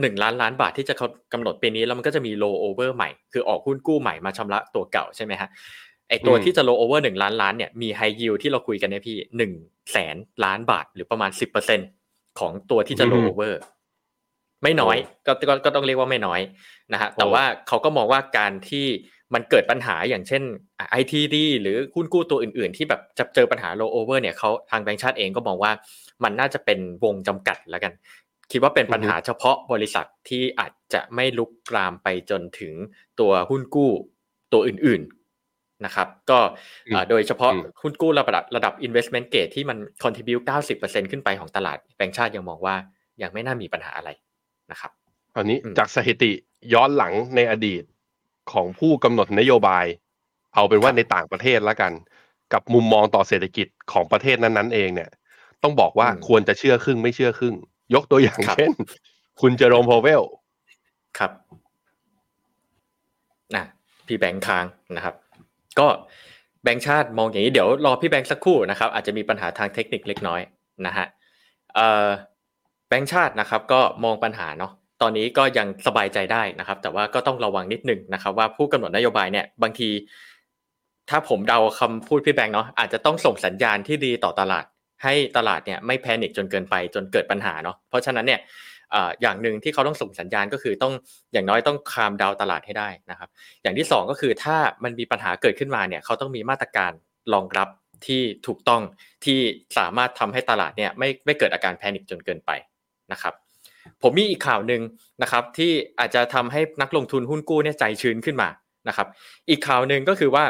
[0.00, 0.94] หนึ่งล้านล้านบาทที่จะ
[1.32, 5.48] กำหนดปีนี้แล้วมันก็จะมี low over ใหม่คือออกหุ้นกู้ใหม่มาชำระตัวเก่าใช่ไหมฮะ
[6.08, 9.52] ไอตัวอืมที่จะ low over หนึ่งล้านล้านเนี่ยมี high yield ที่เราคุยกันเนี่ยพี่หนึ่ง
[9.92, 11.80] แสนล้านบาทหรือประมาณสิบเปอร์เซ็น
[12.40, 13.54] ของตัวที่จะ low over
[14.62, 14.96] ไม่น้อย
[15.26, 16.40] ก็ก็ก็ต้องเรียกว่าไม่น้อย
[16.92, 18.86] นะฮะแต่ว่าเขาก็มองว่าการที่
[19.34, 20.42] มันเกิดปัญหาอย่างเช่น
[20.90, 25.72] ไอทีดีหรือหุ้นกู้ตัวอื่น ๆ ที่แบบจะเจอปัญหา low over เนี่ยเขาทางแบงก์ชาติเองก็มองว่า
[26.24, 27.92] มันน่าจะเป็นวงจำกัดแล้วกัน
[28.50, 32.74] คิดว่าเป็นปัญหาเฉพาะบริษัทที่อาจจะไม่ลุกลามไปจนถึง
[33.20, 33.90] ตัวหุ้นกู้
[34.52, 35.02] ตัวอื่น
[35.42, 36.38] ๆนะครับ ก็
[36.86, 40.44] เอ่อโดยเฉพาะอืมหุ้นกู้ระดับระดับ investment grade ที่มัน contribute
[40.76, 42.74] 90%ขึ้นไปของตลาดแบงก์ชาติยังมองว่า
[43.22, 44.10] ยังไม่น่ามีปัญหาอะไร
[44.70, 44.92] นะครับ
[45.34, 46.32] ตอนนี้อืมจากสถิติ
[46.74, 47.82] ย้อนหลังในอดีต
[48.52, 49.86] ของผู้กำหนดนโยบาย
[50.54, 51.92] เอาเป็นว่าในต่างประเทศแล้วกัน
[52.52, 55.10] กับมุมมองต่อเศรษฐกิจของประเทศนั้นๆเองเนี่ย
[55.62, 57.54] ต้องบอกว่าอืมควรจะเชื่อครึ่งไม่เชื่อครึ่ง
[57.94, 58.72] ยกตัวอย่างครับเช่น
[59.40, 60.22] คุณเจอโรมโพเวล
[61.18, 61.30] ครับ
[63.56, 63.64] นะ
[64.06, 64.64] พี่แบงค์ค้าง
[64.96, 65.14] นะครับ
[65.78, 65.86] ก็
[66.62, 70.40] แบงค์ชาติมองอย่างนี้เดี๋ยวรอพี่แบงค์สักครู่นะครับ อาจจะมีปัญหาทางเทคนิคเล็กน้อย
[70.86, 71.06] นะฮะ
[71.74, 72.06] เอ่อ
[72.90, 74.72] แบงค์ชาตินะครับก็มองปัญหาเนาะ
[75.02, 79.90] ตอนนี้ก็ยังสบายใจได้นะครับ แต่ว่าก็ต้องระวังนิดนึงนะครับ ว่าผู้กำหนดนโยบายเนี่ยบางที
[81.10, 84.64] ถ้าผมเดาคำพูดพี่แบงค์เนาะอาจจะต้องส่งสัญญาณที่ดีต่อตลาด
[85.02, 88.40] ให้ตลาดเนี่ยไม่แพนิคจนเกินไปจนเกิดปัญหาเนาะเพราะฉะนั้นเนี่ย
[89.22, 90.92] อย่างหนึ่งที่เขาต้องส่งสัญญาณก็คือต้อง
[91.32, 93.28] อย่างน้อยต้องคามดาวตลาดให้ได้นะครับ
[93.62, 96.92] อย่างที่สองก็คือถ้ามันมีปัญหาเกิดขึ้นมาเนี่ยเขาต้องมีมาตรการ
[97.34, 97.68] รองรับ
[98.06, 98.82] ที่ถูกต้อง
[99.24, 99.38] ที่
[99.78, 102.50] สามารถทำให้ตลาดเนี่ยไม่ไม่เกิดอาการแพนิคจนเกินไป
[103.12, 103.34] นะครับ
[104.02, 104.82] ผมมีอีกข่าวหนึ่ง
[105.22, 108.48] นะครับที่อาจจะทำให้นักลงทุนหุ้นกู้เนี่ยใจชื้นขึ้นมา
[108.88, 109.08] นะครับ
[109.50, 110.44] อีกข่าวหนึ่งก็คือว่า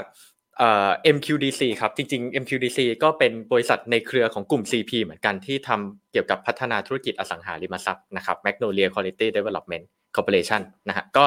[0.58, 9.84] เอ่อ MQDC ครับจริงๆ MQDC ก็เป็นบริษัทในเครือของกลุ่ม CP เหมือนกันที่ทำเกี่ยวกับพัฒนาธุรกิจอสังหาริมทรัพย์นะครับ Magnolia Quality Development
[10.16, 11.24] Corporation นะฮะก็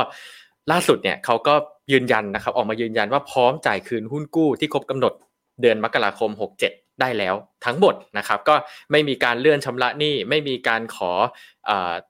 [0.71, 1.55] ล่าสุดเนี่ยเขาก็
[1.91, 5.13] ยืนยันนะครับออกมายืนยันว่าพร้อมจ่ายคืนหุ้นกู้ที่ครบกำหนด
[5.61, 8.55] เดือนมกราคม 67 ได้แล้วทั้งหมดนะครับ ก็
[8.91, 11.11] ไม่มีการเลื่อนชำระหนี้ไม่มีการขอ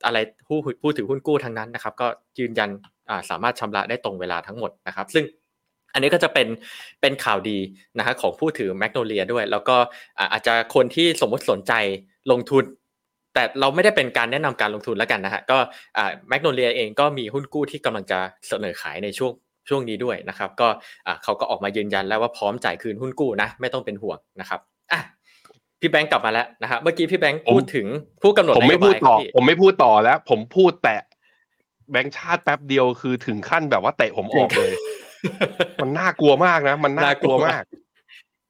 [0.05, 0.17] อะไร
[0.47, 2.07] ผู้ผู้ถือหุ้นกู้ทั้งนั้นนะครับ ก็
[2.39, 2.69] ยืนยัน
[3.29, 5.25] สามารถชำระได้ตรงเวลาทั้งหมดนะครับ ซึ่ง
[5.93, 6.47] อันนี้ก็จะเป็น
[7.01, 7.57] เป็นข่าวดี
[7.97, 9.75] นะฮะของผู้ถือแมกโนเลียด้วย แล้วก็
[10.31, 11.73] อาจจะคนที่สมมติสนใจ
[12.31, 12.63] ลงทุน
[13.33, 15.57] แต่เราไม่ได้เป็นการแนะนำการลงทุนแล้วกันนะฮะก็
[16.29, 19.33] แมกโนเลียเองก็มีหุ้นกู้ที่กำลังจะเสนอขายในช่วง
[19.69, 20.67] ช่วงนี้ด้วยนะครับ ก็
[21.23, 24.59] เขาก็ออกมายืนยันแล้วว่าพร้อมจ่ายคืนหุ้นกู้นะไม่ต้องเป็นห่วงนะครับ
[24.91, 24.99] อะ
[25.79, 27.87] พี่แบงค์กลับมาแล้วนะฮะเมื่อกี้พี่แบงค์พูดถึง
[28.23, 30.95] ผู้กำหนดผมไม่พูดต่อ ผมไม่พูดต่อแล้ว ผมพูดแต่
[31.91, 34.73] แบงค์ชาติแป๊บเดียวคือถึงขั้นแบบว่าเตะผมออกเลย
[35.81, 37.63] มันน่ากลัวมากนะ มันน่ากลัวมาก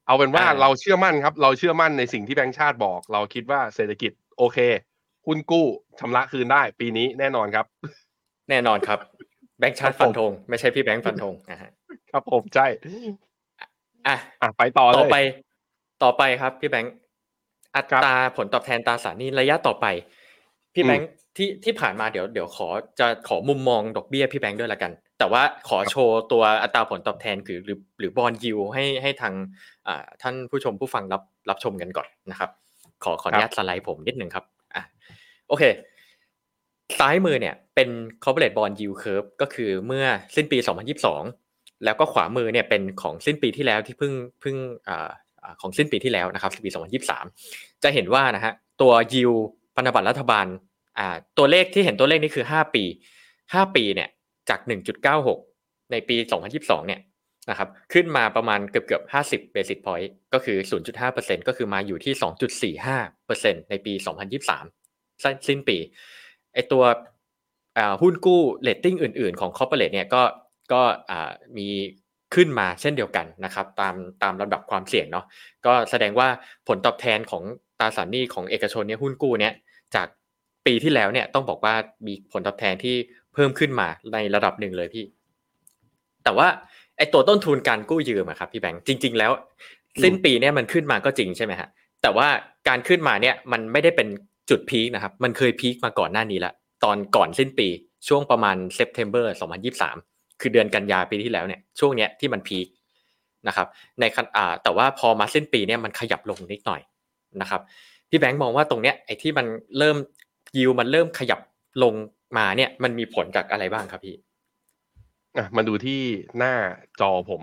[0.08, 4.58] เอาเป็นว่าเราเชื่อมั่นครับ เราเชื่อมั่นในสิ่งที่แบงค์ชาติบอก เราคิดว่าเศรษฐกิจโอเค
[5.26, 5.66] หุ้นกู้
[6.00, 7.66] ชำระคืนได้ ปีนี้แน่นอนครับ
[8.50, 9.00] แน่นอนครับ
[9.60, 11.72] แบงค์ชาติฟันธงไม่ใช่พี่แบงค์ฟันธงนะฮะ
[12.12, 12.68] ครับผมใช่
[14.08, 15.18] อะอะไปต่อเลยต่อไป
[16.04, 16.94] ต่อไปครับพี่แบงค์
[17.76, 19.86] อัตราผลตอบแทนตราสารนี้ระยะต่อไป
[20.74, 22.68] พี่แบงค์ที่ที่ผ่านมาเดี๋ยวเดี๋ยวขอ
[23.00, 29.34] จะขอมุมมองดอกเบี้ยพี่แบงค์ด้วยละกัน แต่ว่าขอโชว์ตัวอัตราผลตอบแทนคือหรือหรือบอลยูให้ให้ทาง
[30.22, 32.50] ท่านผู้ชมผู้ฟังรับรับชมกันก่อนนะครับ
[33.04, 34.84] ขอขออนุญาตสไลด์ผมนิดหนึ่งครับอะ
[35.48, 35.64] โอเค
[37.00, 37.90] ซ้ายมือเนี่ยเป็น
[38.24, 40.58] corporate bond yield curve ก็คือเมื่อสิ้นปี
[41.22, 44.56] 2022 แล้วก็ขวามือเนี่ยเป็นของสิ้นปีที่แล้วที่เพิ่งเพิ่ง
[45.62, 46.70] ของสิ้นปีที่แล้วนะครับปี
[47.26, 49.40] 2023 จะเห็นว่านะฮะตัว yield
[49.76, 50.46] พันธบัตรรัฐบาล
[51.38, 52.84] ตัวเลขที่เห็นตัวเลขนี้คือ 5 ปี
[53.50, 54.10] 5 ปีเนี่ย
[54.50, 54.60] จาก
[55.26, 56.16] 1.96 ในปี
[56.52, 57.02] 2022 เนี่ย
[57.50, 60.58] นะครับขึ้นมาประมาณเกือบเกือบ 50 basis point ก็คือ
[61.04, 62.14] 0.5%ก็คือมาอยู่ที่
[63.12, 63.94] 2.45%ในปี
[64.76, 65.78] 2023 สิ้นปี
[66.54, 66.84] ไอตัว
[68.02, 70.24] หุ้นกู้เลตติ้งอื่น ๆ ของ corporate เนี่ยก็
[70.74, 70.82] ก็
[71.58, 71.68] มี
[72.36, 75.26] ขึ้นมาเช่นเดียวกันนะครับตามตามลำดับความเสี่ยงเนาะ
[75.66, 76.28] ก็แสดงว่า
[76.68, 77.44] ผลตอบแทนของ
[77.80, 79.54] ตราสารหนี้ของเอกชนเนี่ยหุ้นกู้เนี่ย
[79.96, 80.08] จาก
[80.66, 81.76] ปีที่แล้วเนี่ยต้องบอกว่า
[82.08, 82.96] มีผลตอบแทนที่
[83.34, 85.06] เพิ่มขึ้นมาในระดับหนึ่งเลยพี่
[86.24, 86.48] แต่ว่า
[86.98, 89.32] ไอ้ตัวต้นทุนการกู้ยืมอะครับพี่แบงค์จริง ๆ แล้ว
[90.04, 91.70] สิ้นปีเนี่ยมันขึ้นมาก็จริงใช่ไหมฮะ
[92.02, 92.28] แต่ว่า
[92.68, 94.08] การขึ้นมาเนี่ยมันไม่ได้เป็น
[94.50, 97.68] จุด peak นะครับ มันเคย peak มาก่อนหน้านี้ละตอนก่อนสิ้นปี
[98.08, 99.36] ช่วงประมาณ September
[99.72, 100.13] 2023
[100.44, 102.68] คือเดือนกันยาปีที่แล้วเนี่ยช่วงเนี้ยที่มัน peak
[103.48, 103.68] นะครับ
[104.00, 104.04] ใน
[104.38, 106.82] อ่าแต่ว่าพอมาสิ้นปีเนี่ยมันขยับลงนิดหน่อย
[107.42, 107.62] นะครับ
[108.10, 109.46] พี่แบงค์มองว่าตรงเนี้ยไอ้ที่มัน
[109.78, 109.98] เริ่ม
[110.58, 111.40] ยิวมันเริ่มขยับ
[111.84, 111.94] ลง
[112.38, 114.16] มาเนี่ยมันมีผลจากอะไรบ้างครับพี่
[115.38, 116.02] อะมาดูที่
[116.38, 116.54] หน้า
[117.00, 117.42] จอผม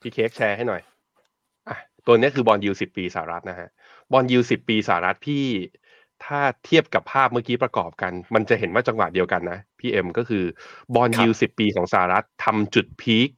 [0.00, 0.82] พี่เค้กแชร์ให้หน่อย
[1.68, 3.68] อะตัวนี้คือ bond yield สิบปีสหรัฐนะฮะ
[4.12, 5.44] bond yield สิบปีสหรัฐพี่
[6.24, 10.44] ถ้าเทียบกับภาพเมื่อกี้ประกอบกัน มันจะเห็นว่าจังหวะเดียวกันนะ พี่เอ็มก็คือ
[10.94, 13.28] bond yield สิบปีของสหรัฐทำจุด peak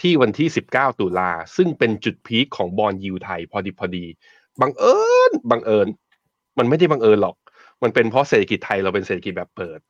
[0.00, 4.04] ที่วันที่สิบเก้าตุลา ซึ่งเป็นจุด peak ของ bond yield ไทยพอดีพอดี
[4.60, 4.98] บังเอิ
[5.30, 5.88] ญบังเอิญ
[6.58, 7.36] มันไม่ได้บังเอิญหรอก
[7.82, 9.80] มันเป็นเพราะเศรษฐกิจไทยเราเป็นเศรษฐกิจแบบเปิด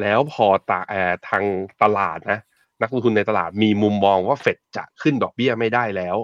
[0.00, 1.44] แล้วพอตาแอร์ทาง
[1.82, 2.40] ตลาดนะ
[2.82, 6.16] นักลงทุนในตลาดมีมุมมองว่าเฟดจะขึ้นดอกเบี้ยไม่ได้แล้ว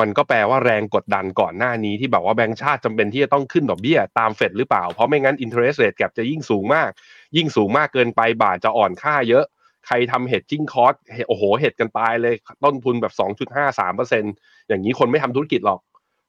[0.00, 6.90] มันก็แปลว่าแรงกดดันก่อนหน้านี้ที่บอกว่าแบงก์ชาติจำเป็นที่จะต้องขึ้นดอกเบี้ยตามเฟดหรือเปล่า เพราะไม่งั้น interest rate แกจะยิ่งสูงมาก
[7.36, 9.44] ยิ่งสูงมากเกินไปบาทจะอ่อนค่าเยอะ
[9.86, 10.94] ใครทำเฮดจิ้งคอส
[11.28, 15.80] โอ้โหเฮดกันตายเลยต้นทุนแบบ 2.5 3%อย่างนี้คนไม่ทำธุรกิจหรอก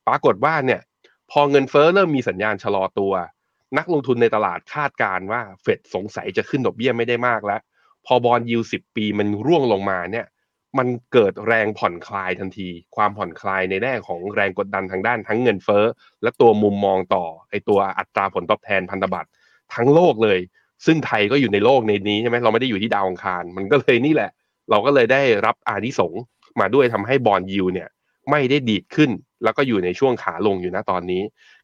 [0.08, 0.82] ปรากฏว่าเนี่ย
[1.32, 3.14] พอเงินเฟ้อเริ่มมีสัญญาณชะลอตัว
[3.78, 7.62] นักลงทุนในตลาดคาดการว่าเฟดสงสัยจะขึ้นดอกเบี้ยไม่ได้มากแล้ว
[8.06, 10.26] พอ bond yield สิบปีมันร่วงลงมาเนี่ย
[10.78, 15.86] มันเกิดแรงผ่อนคลายทันที ความผ่อนคลายในแง่ของแรงกดดันทางด้านทั้งเงินเฟ้อ
[16.22, 19.30] และตัวมุมมองต่อไอ้ตัวอัตราผลตอบแทนพันธบัตร
[19.74, 20.40] ทั้งโลกเลย
[20.86, 24.32] ซึ่งไทยก็อยู่ในโลกในนี้ใช่ไหมเราไม่ได้อยู่ที่ดาวอังคาร มันก็เลยนี่แหละ
[24.70, 26.14] เราก็เลยได้รับอานิสงส์
[26.60, 27.90] มาด้วยทำให้ bond yield เนี่ย
[28.32, 29.12] ไม่ได้ดีดขึ้น
[29.44, 31.22] แล้วก็อยู่ในช่วงขาลงอยู่นะตอนนี้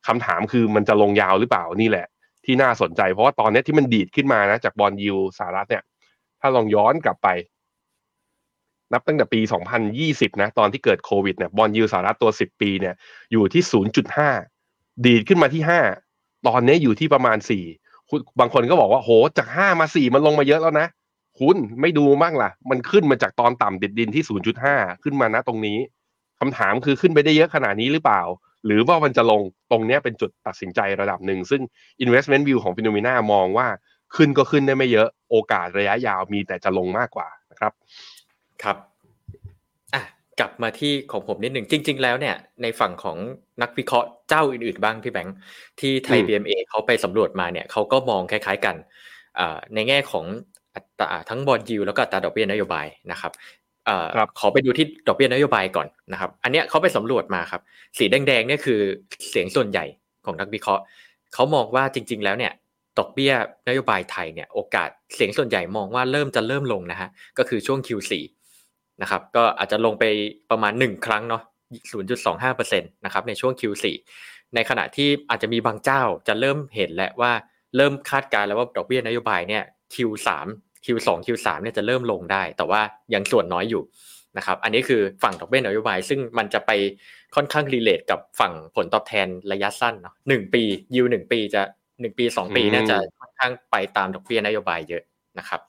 [0.08, 2.08] คำถามคือมันจะลงยาวหรือเปล่านี่แหละ
[2.46, 5.84] ที่น่าสนใจเพราะว่าตอนนี้ที่มันดีดขึ้นมานะจากบอลยูสหรัฐเนี่ย
[6.42, 7.28] ถ้าลองย้อนกลับไป
[8.92, 9.40] นับตั้งแต่ปี
[9.92, 12.96] 2020 นะ ตอนที่เกิดโควิดเนี่ยบอลยูสหรัฐตัว 10 ปีเนี่ย
[13.32, 13.64] อยู่ที่
[14.34, 15.64] 0.5 ดีดขึ้นมาที่
[16.06, 17.38] 5 ตอนนี้อยู่ที่ประมาณ
[17.88, 20.88] 4 บางคนก็บอกว่าโหจาก 5 มา 4 มันลงมาเยอะแล้วนะ
[21.40, 24.24] คุณไม่ดูมั่งล่ะ มันขึ้นมาจากตอนต่ำดิดดินที่
[24.64, 25.78] 0.5 ขึ้นมานะตรงนี้
[26.40, 28.22] คำถามคือขึ้นไปได้เยอะขนาดนี้หรือเปล่า
[28.66, 29.42] หรือว่ามันจะลง
[29.72, 31.62] ตรงนี้เป็นจุดตัดสินใจระดับหนึ่ง ซึ่ง
[32.04, 33.68] investment view ของฟิโนเมนามองว่า
[34.16, 37.74] ขึ้นก็ขึ้นได้ไม่เยอะโอกาสระยะยาวมีแต่จะลงมากกว่านะครับ
[38.64, 38.78] ครับ
[39.94, 40.04] อะ
[40.40, 43.18] กลับมาที่ของผมนิดหนึ่งจริง ๆ แล้วเนี่ย ในฝั่งของ
[43.62, 45.36] นักวิเคราะห์เจ้าอื่นๆบ้างพี่แบงค์
[45.80, 48.76] ที่ไทยอืม BMA เขาไปสำรวจมาเนี่ยเขาก็มองคล้าย ๆกัน
[49.40, 50.26] อ่าในแง่ของ
[50.76, 53.32] อัตราทั้งบอลยูแล้วก็อัตราดอกเบี้ยนโยบายนะครับ
[53.88, 57.62] อ่าครับขอไปดูที่ดอกเบี้ยนโยบายก่อนนะครับ อันเนี้ยเขาไปสำรวจมาครับ
[57.98, 58.80] สีแดงๆเนี่ยคือ
[59.30, 59.86] เสียงส่วนใหญ่
[60.26, 60.84] ของนักวิเคราะห์
[61.34, 62.54] เขามองว่าจริง ๆ แล้วเนี่ย
[63.00, 63.34] ดอกเบี้ย
[63.68, 68.14] นโยบายไทยเนี่ยโอกาสเสียงส่วนใหญ่มองว่าเริ่มจะเริ่มลงนะฮะก็คือช่วง Q4
[69.02, 70.04] นะครับก็อาจจะลงไป
[70.52, 71.44] ประมาณ 1 ครั้งเนาะ
[72.08, 73.86] 0.25%นะครับในช่วง Q4
[74.56, 77.32] ในขณะที่อาจจะมีบางเจ้าจะเริ่มเห็นแล้วว่า
[77.78, 80.30] เริ่มคาดการณ์แล้วว่าดอกเบี้ยนโยบายเนี่ย Q3
[80.86, 82.82] Q2 Q3 เนี่ยจะเริ่มลงได้ แต่ว่า
[83.14, 83.84] ยังส่วนน้อยอยู่
[84.38, 86.72] นะครับอันนี้คือฝั่งดอกเบี้ยนโยบาย ซึ่งมันจะไป
[87.36, 90.64] ค่อนข้าง relate กับฝั่งผลตอบแทนระยะสั้นเนาะหนึ่งปี
[90.96, 91.62] ยิวหนึ่งปีจะ
[92.02, 95.04] หนึ่งปีสองปีเนี่ยจะค่อนข้างไปตามดอกเบี้ยนโยบายเยอะ
[95.40, 95.62] นะครับ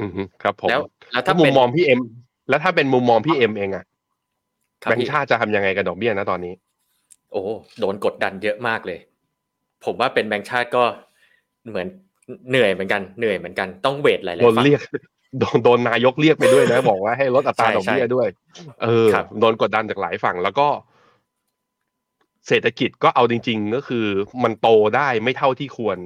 [0.00, 0.80] อือฮึครับผมแล้ว
[1.12, 2.00] แล้วถ้าถ้ามุเป็มนมองพี่เอ็ม
[2.52, 3.84] แล้วถ้าเป็นมุมมองพี่เอ็มเองอะ
[4.82, 6.54] ครับแบงค์พี่ชาติจะทำยังไงกับดอกเบี้ยนะตอนนี้
[7.32, 7.42] โอ้
[7.80, 8.98] โดนกดดันเยอะมากเลย
[9.84, 10.84] ผมว่าเป็นแบงค์ชาติก็
[11.68, 11.86] เหมือน
[12.50, 14.80] เหนื่อยเหมือนกันเหนื่อยเหมือนกันต้องเวทหลายโดนๆฝั่งเรียก
[15.38, 18.28] โดนโดนนายกเรียกไปด้วยนะ บอกว่าให้ลดอัตราใช่ดอกเบี้ยใช่ด้วย
[18.82, 20.68] เออครับโดนกดดันจากหลายฝั่งแล้วก็
[22.48, 24.06] เศรษฐกิจก็เอาจริง ๆ ก็คือ
[24.44, 25.98] มันโตได้ไม่เท่าที่ควร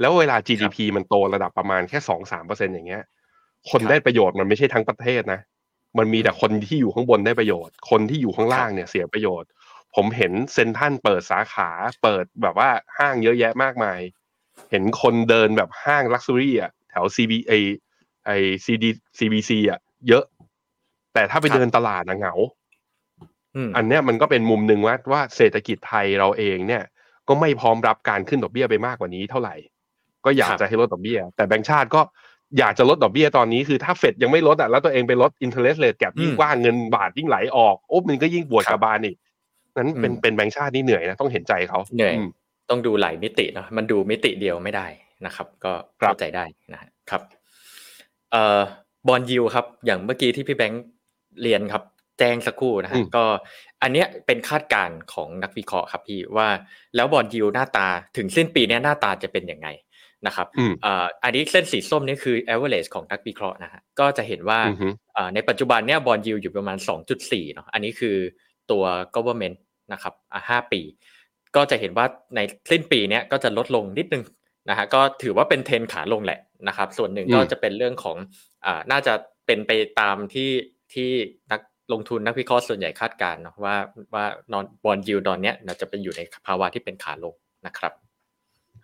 [0.00, 3.02] แล้วเวลา GDP มันโตระดับประมาณแค่สองสามเปอร์เซ็นอย่างเงี้ย
[3.70, 5.40] คนได้ประโยชน์มันไม่ใช่ทั้งประเทศนะ
[5.98, 9.48] มันมีแต่คนที่อยู่ข้างบนได้ประโยชน์ คนที่อยู่ข้างล่างเนี่ยเสียประโยชน์
[9.94, 11.70] ผมเห็นเซนทรันเปิดสาขา
[12.02, 14.00] เปิดแบบว่าห้างเยอะแยะมากมาย
[14.70, 17.52] เห็นคนเดินแบบห้างลักซ์รี่อะแถว CB ไอ
[18.26, 18.30] ไอ
[18.64, 18.84] CD
[19.18, 20.24] CBC อะเยอะ
[21.14, 22.34] แต่ถ้าไปครับเดินตลาดนะเหงา
[23.56, 26.84] อืมอันเนี้ยมันก็เป็นมุมหนึ่งว่าว่าเศรษฐกิจไทยเราเองเนี่ย
[27.28, 29.54] ก็ไม่พร้อมรับการขึ้นดอกเบี้ยไปมากกว่านี้เท่าไหร่
[30.24, 32.00] ก็อยากครับจะให้ลดดอกเบี้ย แต่แบงก์ชาติก็
[32.58, 39.16] อยากจะลดดอกเบี้ยตอนนี้คือถ้าเฟดยังไม่ลดอะแล้วตัวเองไปลด interest rate แก็บยิ่งกว้างเงินบาทยิ่งไหลออกโอ้มันก็ยิ่งปวดกระบาลอีก
[39.76, 42.28] นั้นเป็นอืมเป็นแบงก์ชาตินี่เหนื่อยนะต้องเห็นใจเขาเหนื่อยม
[42.70, 44.86] ต้องดูหลายมิติเนาะมันดูมิติเดียวไม่ได้
[45.26, 47.22] นะครับ ก็ครับเข้าใจได้นะครับ
[48.32, 48.60] เอ่อ
[49.08, 50.84] บอลยูครับ อย่างเมื่อกี้ที่พี่แบงค์
[51.42, 51.82] เรียนครับ
[52.18, 53.24] แจ้งสักครู่นะฮะก็
[53.82, 56.48] อันเนี้ยเป็นคาดการณ์ของนักวิเคราะห์ครับพี่ว่า
[56.96, 59.68] แล้วบอลยูหน้าตาถึงสิ้นปีเนี้ยหน้าตาจะเป็นยังไง
[60.26, 66.78] นะครับอืมเอ่ออันนี้เส้นสีส้มนี่คือ average ของนักวิเคราะห์นะฮะก็จะเห็นว่าอือฮึอ่าในปัจจุบันเนี่ยบอลยูอยู่ประมาณ
[67.16, 68.16] 2.4เนาะอันนี้คือ
[68.70, 68.84] ตัว
[69.14, 69.56] government
[69.92, 70.80] นะครับอ่าห้าปี
[71.56, 72.06] ก็จะเห็นว่า
[72.36, 74.24] ในสิ้นปีเนี้ยก็จะลดลงนิดนึง
[74.70, 78.16] นะฮะก็ถือว่าเป็นเทรนขาลงแหละนะครับ ส่วนหนึ่งก็อืมจะเป็นเรื่องของ
[78.66, 79.14] อ่าน่าจะ
[79.46, 80.50] เป็นไปตามที่
[80.94, 81.10] ที่
[81.52, 81.60] นัก
[81.92, 83.76] ลงทุนนักวิเคราะห์ส่วนใหญ่คาดการณ์เนาะว่า
[84.14, 87.34] ว่านอนบอลยูตอนเนี้ยน่าจะเป็นอยู่ในภาวะที่เป็นขาลง
[87.66, 87.92] นะครับ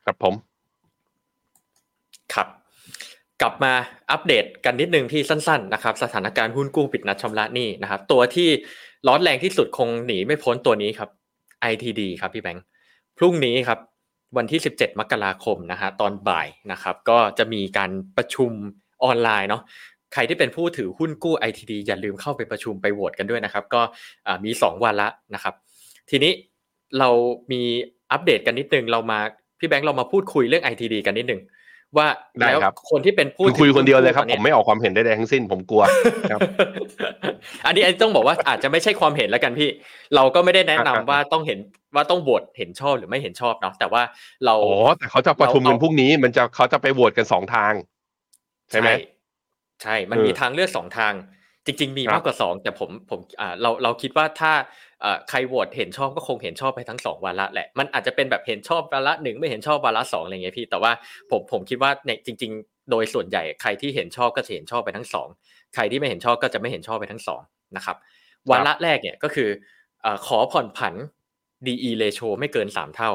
[0.04, 0.34] ครับผม
[2.34, 2.48] ครับ
[3.40, 3.72] กลับมา
[4.10, 8.48] อัปเดตกันนิดนึงที่สั้น ๆ นะครับ สถานการณ์หุ้นกู้ปิดนัดชำระหนี้นะครับ ตัวที่
[9.08, 11.10] ร้อนแรงที่สุดคงหนีไม่พ้นตัวนี้ครับ
[11.72, 12.64] ITD ครับพี่แบงค์
[13.18, 13.78] พรุ่งนี้ครับ
[14.36, 18.50] วันที่ 17 มกราคมนะฮะตอนบ่ายนะครับ ก็จะมีการประชุม
[19.04, 19.62] ออนไลน์เนาะ
[20.12, 23.82] ใครที่เป็นผู้ถือหุ้นกู้ ITD อย่าลืมเข้าไปประชุมไปโหวตกันด้วยนะครับ ก็
[24.44, 25.54] มี 2 วันละนะครับ
[26.10, 26.32] ทีนี้
[26.98, 27.08] เรา
[27.52, 27.62] มี
[28.12, 29.18] อัปเดตกันนิดนึงเรามา
[29.58, 31.40] พี่แบงค์เรามาพูดคุยเรื่อง ITD กันนิดนึง
[31.96, 32.08] ว่า
[32.40, 35.82] ได้แล้วครับคนที่เป็นผู้คุณคุยคนเดียวเลยครับตผอมไม่ออกความเห็นใดๆทั้งสิ้นผมกลัว
[36.30, 36.40] ครับ
[37.66, 39.68] อันนี้อันนี้ต้องบอกว่าอาจจะไม่ใช่ความเห็นแล้วกันพี่
[40.14, 41.58] เราก็ไม่ได้แนะนำอะว่าต้องเห็น
[41.94, 44.02] ว่าต้องโหวตเห็นชอบหรือไม่เห็นชอบเนาะแต่ว่า
[44.44, 47.72] เราอ๋อแต่เขาจะประชุมกันเราเอาพรุ่งนี้มันจะเขาจะไปโหวตกันสองทาง
[48.70, 48.90] ใช่ไหม
[49.82, 51.12] ใช่ มันเออมีทางเลือกสองทาง
[51.66, 54.68] จริง ๆ มีครับมากกว่าสองแต่ผมผมอ่าเราเราคิดว่าถ้าเอ่อ
[55.28, 60.92] ใครโหวตเห็นชอบก็คงเห็นชอบไปทั้งสองวาระแหละ มันอาจจะเป็นแบบเห็นชอบวาระหนึ่งไม่เห็นชอบวาระสองอะไรเงี้ยพี่ แต่ว่า
[61.30, 65.28] ผมผมคิดว่าในจริง ๆ โดยส่วนใหญ่ใครที่เห็นชอบก็จะเห็นชอบไปทั้งสอง
[65.74, 67.40] ใครที่ไม่เห็นชอบก็จะไม่เห็นชอบไปทั้งสอง
[67.76, 67.96] นะครับ
[68.50, 69.48] วาระแรกเนี่ยก็คือ
[70.02, 70.94] เอ่อขอผ่อนผัน
[71.66, 73.10] DE ratio ไม่เกิน 3 เท่า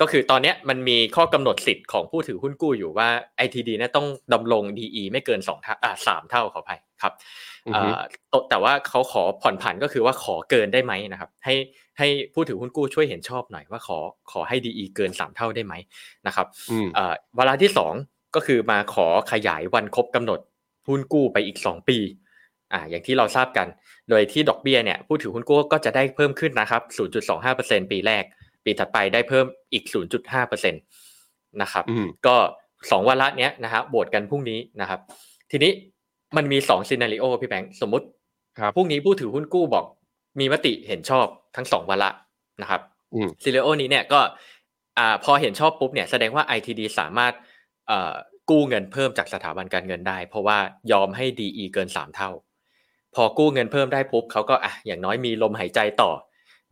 [0.00, 3.08] ก็คือตอนเนี้ยมันมีข้อกำหนดสิทธิ์ของผู้ถือหุ้นกู้อยู่ว่า
[3.44, 7.12] ITD เนี่ยต้องดำรง DE ไม่เกิน2เท่าอ่าสามเท่าขออภัย ครับ
[7.66, 7.88] อือฮึ
[8.30, 11.54] เอ่อตแต่ว่าเขาขอผ่อนผันก็คือว่าขอเกินได้ไหมนะครับ ให้
[11.98, 13.98] ให้ผู้ถือหุ้นกู้ช่วยเห็นชอบหน่อยว่าขอ
[14.30, 15.74] ขอให้ DE เกิน 3 เท่าได้ไหม
[16.26, 17.94] นะครับอืมเอ่อวาระที่สอง
[18.34, 20.40] ก็คือมาขอขยายวันครบกำหนด
[20.88, 21.98] หุ้นกู้ไปอีก 2 ปี
[22.72, 23.66] อ่าอย่างที่เราทราบกัน
[24.10, 26.82] โดยที่ดอกเบี้ยเนี่ยผู้ถือหุ้นกู้ก็จะได้เพิ่มขึ้นนะครับ
[27.36, 28.24] 0.25%ปีแรก
[28.64, 29.84] ปีถัดไปได้เพิ่มอีก
[30.28, 32.36] 0.5%นะครับอืมก็
[32.90, 35.00] สองวาระเนี้ยนะครับโหวตกันพรุ่งนี้นะครับ
[35.50, 35.72] ทีนี้
[36.36, 38.06] มันมีสองซีนารีโอพี่แบงค์สมมุติ
[38.58, 39.84] ครับพรุ่งนี้ผู้ถือหุ้นกู้บอก
[40.40, 42.10] มีมติเห็นชอบทั้งสองวาระ
[42.62, 42.80] นะครับ
[43.14, 44.20] อืมซีเรียนี้เนี่ยก็
[44.98, 47.32] อ่าพอเห็นชอบปุ๊บเนี่ยแสดงว่า ITD สามารถ
[47.88, 48.12] เอ่อ
[48.50, 50.58] กู้เงินเพิ่มจากสถาบันการเงินได้ เพราะว่า
[50.92, 52.30] ยอมให้ DE เกิน 3 เท่า
[53.14, 56.10] พอกู้เงินเพิ่มได้ปุ๊บเขาก็อะอย่างน้อยมีลมหายใจต่อ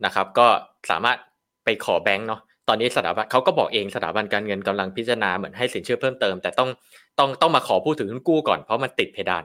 [0.05, 0.47] นะครับ ก็
[0.89, 1.17] สามารถ
[1.63, 6.69] ไปขอแบงค์เนาะ ตอนนี้สถาบันเขาก็บอกเองสถาบันการเงินกำลังพิจารณาเหมือนให้สินเชื่อเพิ่มเติม แต่ต้อง
[7.19, 9.43] ต้องต้องมาขอผู้ถือหุ้นกู้ก่อนเพราะมันติดเพดาน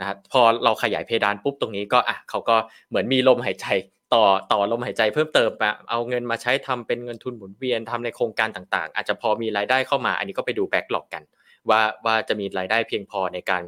[0.00, 2.56] นะฮะพอเราขยายเพดานปุ๊บตรงนี้ก็อะเขาก็
[2.88, 3.66] เหมือนมีลมหายใจ
[4.14, 11.22] ต่อต่อลมหายใจเพิ่มเติมมาเอาเงินมาใช้ทำเป็นเงินทุนหมุนเวียนทำในโครงการต่างๆ อาจจะพอมีรายได้เข้ามา อันนี้ก็ไปดูแบ็กหลอกกัน
[11.70, 13.62] ว่าว่าจะมีรายได้เพียงพอในการ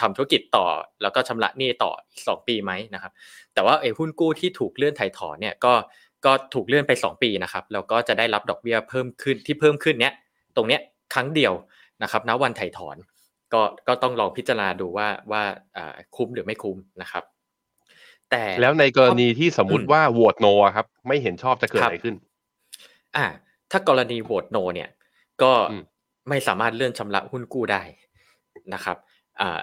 [0.00, 0.66] ทำธุรกิจต่อ
[1.02, 3.12] แล้วก็ชำระหนี้ต่ออีกสองปีไหมนะครับ
[3.54, 5.72] แต่ว่าไอ้หุ้นกู้ที่ถูกเลื่อนถ่ายถอนเนี่ยก็
[6.24, 10.14] ก็ถูกเลื่อนไป 2 ปีนะครับแล้วก็จะได้รับดอกเบี้ยเพิ่มขึ้นที่เพิ่มขึ้นเนี้ย
[10.56, 10.80] ตรงเนี้ย
[11.14, 11.52] ครั้งเดียว
[12.02, 12.96] นะครับณวันไถ่ถอน
[13.52, 15.42] ก็ก็ต้องลองพิจารณาดูว่าว่า
[16.16, 17.24] คุ้มหรือไม่คุ้มนะครับ
[18.30, 22.14] แต่แล้วในกรณีที่สมมุติว่าโหวตโนครับ ไม่เห็นชอบจะเกิดอะไรขึ้น
[23.16, 23.26] อ่า
[23.70, 24.90] ถ้ากรณีโหวตโนเนี่ย
[25.42, 25.84] ก็อืม
[26.28, 27.82] ไม่สามารถเลื่อนชำระหุ้นกู้ได้
[28.74, 28.96] นะครับ
[29.40, 29.60] อ่า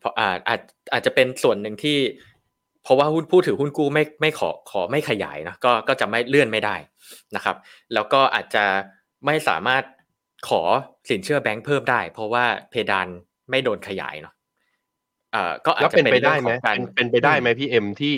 [0.00, 0.60] เพราะอ่าอาจ
[0.92, 1.98] อาจจะเป็นส่วนหนึ่งที่
[2.82, 6.76] เพราะว่าหุ้นผู้ถือหุ้นกู้ไม่ไม่ขอขอไม่ขยายนะก็ก็จะไม่เลื่อนไม่ได้
[7.36, 7.56] นะครับ
[7.94, 8.64] แล้วก็อาจจะ
[9.26, 9.82] ไม่สามารถ
[10.48, 10.62] ขอ
[11.10, 13.08] สินเชื่อแบงค์เพิ่มได้ เพราะว่าเพดาน
[13.50, 14.34] ไม่โดนขยายเนาะ
[15.32, 18.14] เอ่อก็อาจแล้วจะเป็นเป็นไปเรื่ได้องไหขมองการเป็นเป็นไปได้ไหมพี่เอ็มที่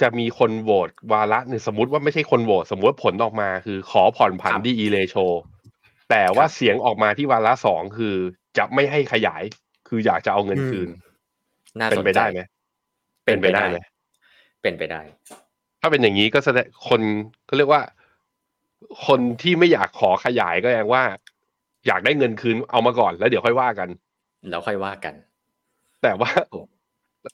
[0.00, 5.16] จะมีคนโหวตวาระหนึ่งสมมติว่าไม่ใช่คนโหวตสมมติว่าผลออกมาคือขอผ่อนผันดีอีเลโช
[6.10, 8.14] แต่ว่าเสียงออกมาที่วาระสองคือ
[8.58, 9.42] จะไม่ให้ขยาย
[9.88, 10.88] คืออยากจะเอาเงินคืน
[11.80, 12.40] น่าเป็นสนไปใจได้ไหม
[13.28, 13.78] เป็นไปได้ไหม
[14.62, 15.00] เป็นไปได้
[15.80, 17.00] ถ้าเป็นอย่างนี้ก็แสดงคน
[17.48, 17.82] ก็เรียกว่า
[19.06, 21.02] คนที่ไม่อยากขอขยายก็แปลว่า
[21.86, 23.88] อยากได้เงินคืนเอามาก่อนแล้วเดี๋ยวค่อยว่ากัน
[24.50, 25.14] แล้วค่อยว่ากัน
[26.02, 26.60] แต่ว่าโอ้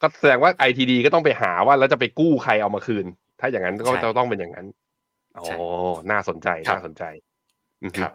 [0.03, 3.07] ก็แสดงว่าไอทีดีก็ต้องไปหาว่าแล้วจะไปกู้ใครเอามาคืน
[3.41, 4.67] ถ้าอย่างนั้นก็ใช่จะต้องเป็นอย่างนั้น
[5.37, 5.57] อ๋อใช่
[6.11, 7.05] น่าสนใจครับน่าสนใจ
[7.83, 8.13] อือฮึครับ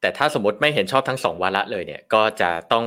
[0.00, 2.84] แต่ถ้าสมมติไม่เห็นชอบทั้งสองวาระเลยเนี่ย ก็จะต้อง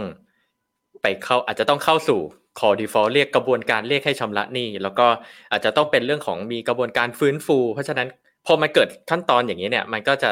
[1.01, 2.19] ไปเข้าอาจจะต้องเข้าสู่
[2.59, 5.07] call default เรียกกระบวนการเรียกให้ชำระหนี้ แล้วก็
[5.51, 8.07] อาจจะต้องเป็นเรื่องของมีกระบวนการฟื้นฟู เพราะฉะนั้น
[8.45, 10.31] พอมันเกิดขั้นตอนอย่างนี้เนี่ย มันก็จะ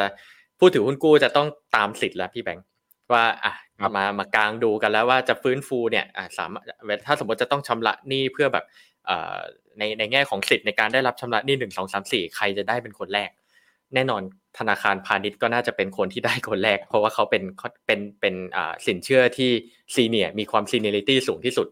[0.59, 2.65] ผู้ถือหุ้นกู้จะต้องตามสิทธิ์แล้วพี่แบงค์
[3.13, 3.53] ว่าอะ
[3.95, 6.65] มามากลางดูกันแล้วว่าจะฟื้นฟูเนี่ยอะสามารถ
[7.07, 8.65] ถ้าสมมติจะต้องชำระหนี้เพื่อแบบ
[9.05, 9.37] เอ่อ
[9.77, 13.29] ในในแง่ของสิทธิ์ในการได้รับชำระหนี้หนึ่งสองสามสี่ใครจะได้เป็นคนแรก
[13.93, 14.21] แน่นอน
[14.57, 17.43] ธนาคารพาณิชย์ก็น่าจะเป็นคนที่ได้คนแรก เพราะว่าเขาเป็น
[17.85, 19.49] เป็นเป็นอ่าสินเชื่อที่
[19.95, 21.67] ซีเนียมีความซีเนียริตี้สูงที่สุด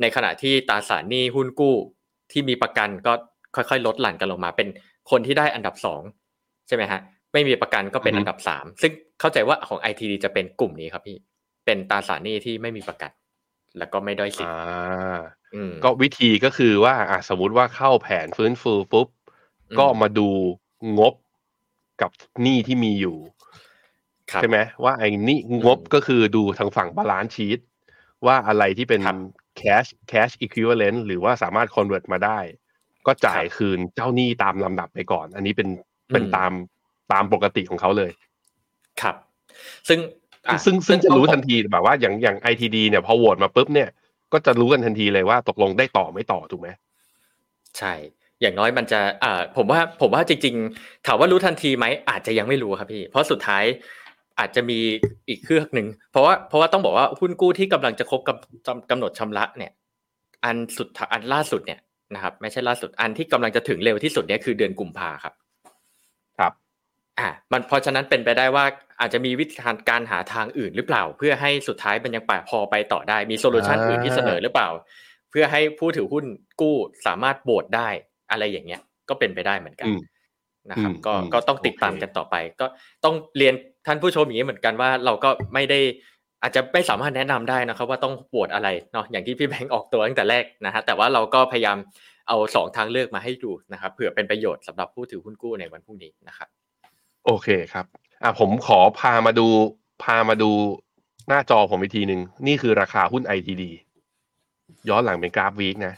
[0.00, 1.76] ในขณะที่ตราสารหนี้หุ้นกู้
[2.32, 3.12] ที่มีประกันก็
[3.56, 4.68] ค่อยๆ ลดหลั่นกันลงมา เป็น
[5.10, 6.02] คนที่ได้อันดับสอง
[6.68, 7.00] ใช่ไหมฮะ
[7.32, 11.16] ไม่มีประกันก็เป็นอันดับสามซึ่งเข้าใจว่าของ ITD จะเป็นกลุ่มนี้ครับพี่
[11.64, 13.10] เป็นตราสารหนี้ที่ไม่มีประกัน
[13.78, 15.18] แล้วก็ไม่ด้อยสิทอ่ธิ์า
[15.54, 19.08] อืมก็วิธีก็คือว่าอะสมมุติว่าเข้าแผนฟื้นฟูปุ๊บ
[19.70, 20.28] อืมก็มาดู
[20.98, 21.14] งบ
[22.02, 22.10] กับ
[22.42, 23.16] หนี้ที่มีอยู่
[24.32, 27.60] ครับใช่ไหมว่าไอ้นี่งบก็คือดูทางฝั่ง balance sheet
[28.26, 29.16] ว่าอะไรที่เป็นครับ
[29.60, 32.38] cash cash equivalent หรือว่าสามารถ convert มาได้
[33.06, 35.68] ก็จ่ายครับคืนเจ้าหนี้ตามลำดับไปก่อน อันนี้เป็น
[36.12, 36.52] เป็นอืมตาม
[37.12, 38.10] ตามปกติของเขาเลย
[39.02, 39.16] ครับ
[39.88, 39.98] ซึ่ง
[40.48, 43.88] อะซึ่งซึ่งจะรู้ต้องทันทีแบบว่าอย่างอย่าง ITD เนี่ยพอโหวตมาปุ๊บเนี่ย
[44.32, 46.68] ก็จะรู้กันทันทีเลยว่าตกลงได้ต่อไม่ต่อถูกไหม
[47.78, 47.92] ใช่
[48.40, 53.64] อย่างน้อยมันจะอ่าผมว่าผมว่าจริง ๆ ถามว่ารู้ทันทีไหมอาจจะยังไม่รู้ครับพี่ เพราะสุดท้าย
[54.40, 54.80] อาจจะมี
[55.28, 59.72] อีกเครื่องหนึ่งเพราะว่าเพราะว่าต้องบอกว่าหุ้นกู้ที่กำลังจะครบกับจำกำหนดชำระเนี่ย
[60.44, 61.80] อันสุดท้ายอันล่าสุดเนี่ย
[62.14, 65.34] นะครับ ไม่ใช่ล่าสุดอันที่กำลังจะถึงเร็วที่สุดเนี่ยคือเดือนกุมภาครับ
[66.38, 66.52] ครับ
[67.18, 68.64] อ่ามันเพราะฉะนั้นเป็นไปได้ว่า
[69.00, 69.56] อาจจะมีวิธี
[69.88, 74.68] การหาทางอื่นหรือเปล่า เพื่อให้สุดท้ายมันยังปพอไปต่อได้มีโซลูชันอ่าอื่นที่เสนอหรือเปล่า
[75.30, 76.24] เพื่อให้ผู้ถือหุ้น
[76.60, 76.76] กู้
[77.06, 77.88] สามารถโหวตได้
[78.30, 80.00] อะไรอย่างเงี้ย ก็เป็นไปได้เหมือนกันอืม
[80.70, 82.66] นะครับอืมก็อืมก็ต้องติดตามโอเคกันต่อไป ก็
[83.04, 83.54] ต้องเรียน
[83.86, 85.80] ท่านผู้ชมอย่างนี้เหมือนกันว่าเราก็ไม่ได้
[86.42, 91.78] อาจจะไม่สามารถแนะนำได้นะครับว่าต้องโหวตอะไรเนาะอย่างที่พี่แบงค์ออกตัวตั้งแต่แรกนะฮะแต่ว่าเราก็พยายาม
[92.28, 96.48] เอาสองทางเลือกมาให้ดูนะครับเผื่อเป็นประโยชน์สำหรับผู้ถือหุ้นกู้ในวันพรุ่งนี้นะครับ
[97.26, 97.86] โอเคครับ
[98.22, 99.46] อะผมขอพามาดู
[100.02, 100.50] พามาดู
[101.28, 103.62] หน้าจอผมอีกทีหนึ่งนี่คือราคาหุ้น ITD
[104.88, 105.94] ย้อนหลังเป็นกราฟวีคนะ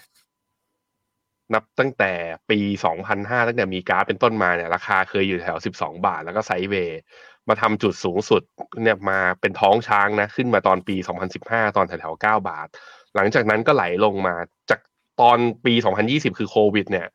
[1.54, 2.12] นับตั้งแต่
[2.50, 2.58] ปี
[3.02, 7.00] 2005 ตั้งแต่มีกราฟเป็นต้นมาเนี่ย ราคาเคยอยู่แถว 12 บาท แล้วก็ไซด์เวย์
[7.48, 8.42] มาทำจุดสูงสุด
[8.82, 10.96] เนี่ยมาเป็นท้องช้างนะ ขึ้นมาตอนปี
[11.36, 12.68] 2015 ตอนแถวๆ9บาท
[13.16, 14.34] หลังจากนั้นก็ไหลลงมา
[14.70, 14.80] จาก
[15.20, 15.74] ตอนปี
[16.06, 17.06] 2020 คือโควิด เนี่ย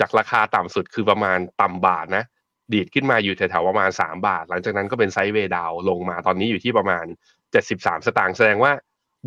[0.00, 2.24] จากราคาต่ำสุดคือประมาณต่ำบาทนะ
[2.72, 7.04] ดีดขึ้นมาอยู่แถวๆประมาณ 3 บาท หลังจากนั้นก็เป็นไซด์เวดาวลงมาตอนนี้อยู่ที่ประมาณ
[7.52, 8.72] 73 สตางค์แสดงว่า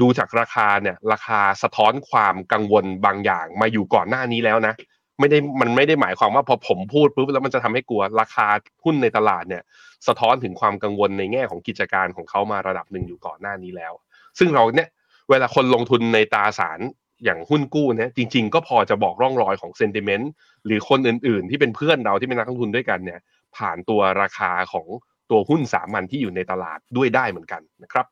[0.02, 4.74] ดูจากราคาเนี่ย ราคาสะท้อนความกังวลบางอย่างมาอยู่ก่อนหน้านี้แล้วนะ
[5.20, 8.48] ไม่ได้มันไม่ได้หมายความว่าพอผมพูดปุ๊บแล้วมันจะทำให้กลัวราคา
[8.84, 9.64] หุ้นในตลาดเนี่ย
[10.08, 13.94] สะท้อนถึงความกังวลในแง่ของกิจการของเขามาระดับหนึ่งอยู่ก่อนหน้านี้แล้ว
[14.40, 14.90] ซึ่งเราเนี่ย
[15.30, 16.80] เวลาคนลงทุนในตราสาร
[17.24, 20.32] อย่างหุ้นกู้เนี่ยจริง ๆ ก็พอจะบอกร่องรอยของเซนติเมนต์
[20.66, 23.20] หรือคนอื่น ๆ ที่เป็นเพื่อนเราที่เป็นนักลงทุนด้วยกันเนี่ย
[23.58, 24.88] ผ่านตัวราคาของ
[25.32, 28.06] ตัวหุ้นสามัญที่อยู่ในตลาดด้วยได้เหมือนกันนะครับ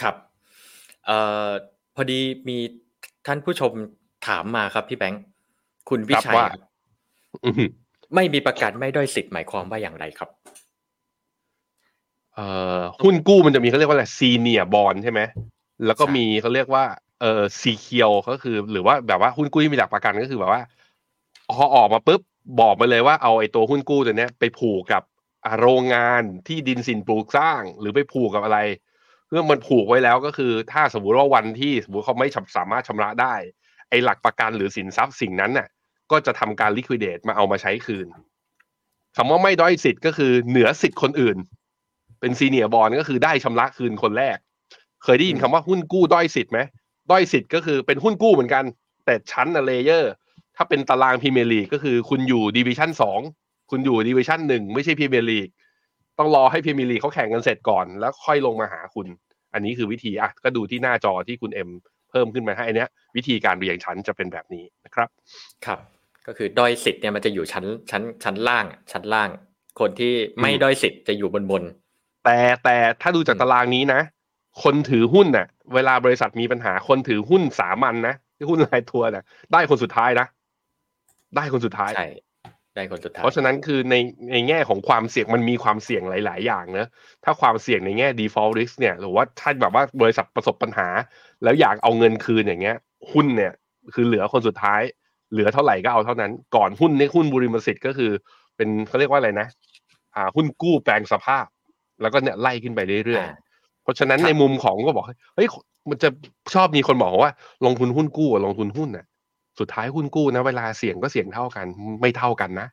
[0.00, 0.14] ครับ
[1.06, 1.48] เอ่อ
[1.96, 2.58] พอดีมี
[3.26, 3.72] ท่านผู้ชม
[4.28, 5.22] ถามมาครับพี่แบงค์
[5.88, 6.62] คุณวิชัยครับว่าครับ
[7.44, 7.68] อือหือ
[8.14, 10.30] ไม่มีประกันไม่ด้อยสิทธิ์หมายความว่าอย่างไรครับ
[12.36, 12.46] เอ่
[12.78, 15.20] อหุ้นกู้มันจะมีเขาเรียกว่าอะไรซีเนียบอลใช่ไหม
[15.86, 16.84] แล้วก็ใช่มีเขาเรียกว่า
[17.20, 20.62] เอ่อซีเคียวก็คือ หรือว่าแบบว่าหุ้นกู้ที่มีหลักประกันก็คือแบบว่า
[21.56, 22.20] พอออกมาปุ๊บ
[22.60, 25.02] บอกไปเลยว่าเอาไอ้ตัวหุ้นกู้ตัวเนี้ยไปผูกกับ
[25.44, 28.58] อ่าโรงงานที่ดินสินปลูกสร้าง หรือไปผูกกับอะไร
[29.26, 33.34] เพื่อมันผูกไว้แล้วก็คือ ถ้าสมมติว่าวันที่สมมติเขาไม่สามารถชำระได้
[33.88, 35.68] ไอ้หลักประกันหรือสินทรัพย์สิ่งนั้นน่ะ
[36.10, 38.06] ก็จะทำการ liquidate มาเอามาใช้คืน
[39.16, 41.36] คำว่าไม่ด้อยสิทธิ์ก็คือเหนือสิทธิ์คนอื่น
[42.22, 44.36] เป็น senior bond ก็คือได้ชำระคืนคนแรก
[45.04, 46.60] เคยได้ยินคำว่าหุ้นกู้ด้อยสิทธิ์ไหม
[47.10, 48.64] ด้อยสิทธิ์ก็คือเป็นหุ้นกู้เหมือนกัน
[49.04, 50.12] แต่ชั้นอะ layer
[50.56, 53.20] ถ้าเป็นตารางพรีเมียร์ลีกก็คือคุณอยู่ division สอง
[53.70, 55.48] คุณอยู่ division หนึ่งไม่ใช่พรีเมียร์ลีก
[56.18, 59.06] ต้องรอให้พรีเมียร์ลีกเขาแข่งกันเสร็จก่อน แล้วค่อยลงมาหาคุณ
[59.54, 61.68] อันนี้คือวิธีอะก็ดูที่หน้าจอที่คุณเอ็ม
[62.10, 65.08] เพิ่มขึ้นมาให้อันเนี้ย วิธีการเรียงชั้นจะเป็นแบบนี้นะครับ
[65.66, 65.78] ครับ
[66.26, 69.28] ก็คือด้อยสิทธิ์เนี่ยมันจะอยู่ชั้นชั้นชั้นล่าง ชั้นล่าง
[69.80, 71.62] คนที่ไม่ด้อยสิทธิ์จะอยู่บนบน
[72.24, 74.00] แต่แต่ถ้าดูจากตารางนี้นะ
[74.62, 80.26] คนถือหุ้นน่ะ เวลาบริษัทมีปัญหาคนถือหุ้นสามัญนะที่หุ้นรายทัวร์น่ะ ได้คนสุดท้ายนะ
[81.36, 82.08] ได้คนสุดท้ายใช่
[82.74, 83.94] ได้คนสุดท้ายเพราะฉะนั้นคือใน
[84.32, 86.88] ในแง่ของความเสี่ยงมันมีความเสี่ยงหลาย ๆ อย่างเนะ
[87.24, 90.88] ถ้าความเสี่ยงในแง่ default risk เนี่ย หรือว่าถ้าแบบว่าบริษัทประสบปัญหา
[91.42, 92.76] แล้วอยากเอาเงินคืนอย่างเงี้ย
[93.12, 93.52] หุ้นเนี่ย
[93.94, 94.80] คือเหลือคนสุดท้าย
[95.32, 98.10] เหลือเท่าไหร่ก็เอาเท่านั้น ก่อนหุ้นในหุ้นบริมสิทธิ์ก็คือ
[98.56, 99.48] เป็นเขาเรียกว่าอะไรนะ
[100.14, 101.44] อ่า หุ้นกู้แปลงสภาพ
[102.02, 105.48] แล้วก็เนี่ยไล่ขึ้นไปเรื่อยอ่าๆเพราะฉะนั้นครับในมุมของก็บอกเฮ้ย
[105.88, 106.08] มันจะ
[106.54, 107.32] ชอบมีคนบอกว่า
[107.66, 109.06] ลงทุนหุ้นกู้กับลงทุนหุ้นน่ะ
[109.58, 111.66] สุดท้ายหุ้นกู้นะ เวลาเสี่ยงก็เสี่ยงเท่ากัน
[112.00, 112.68] ไม่เท่ากันนะ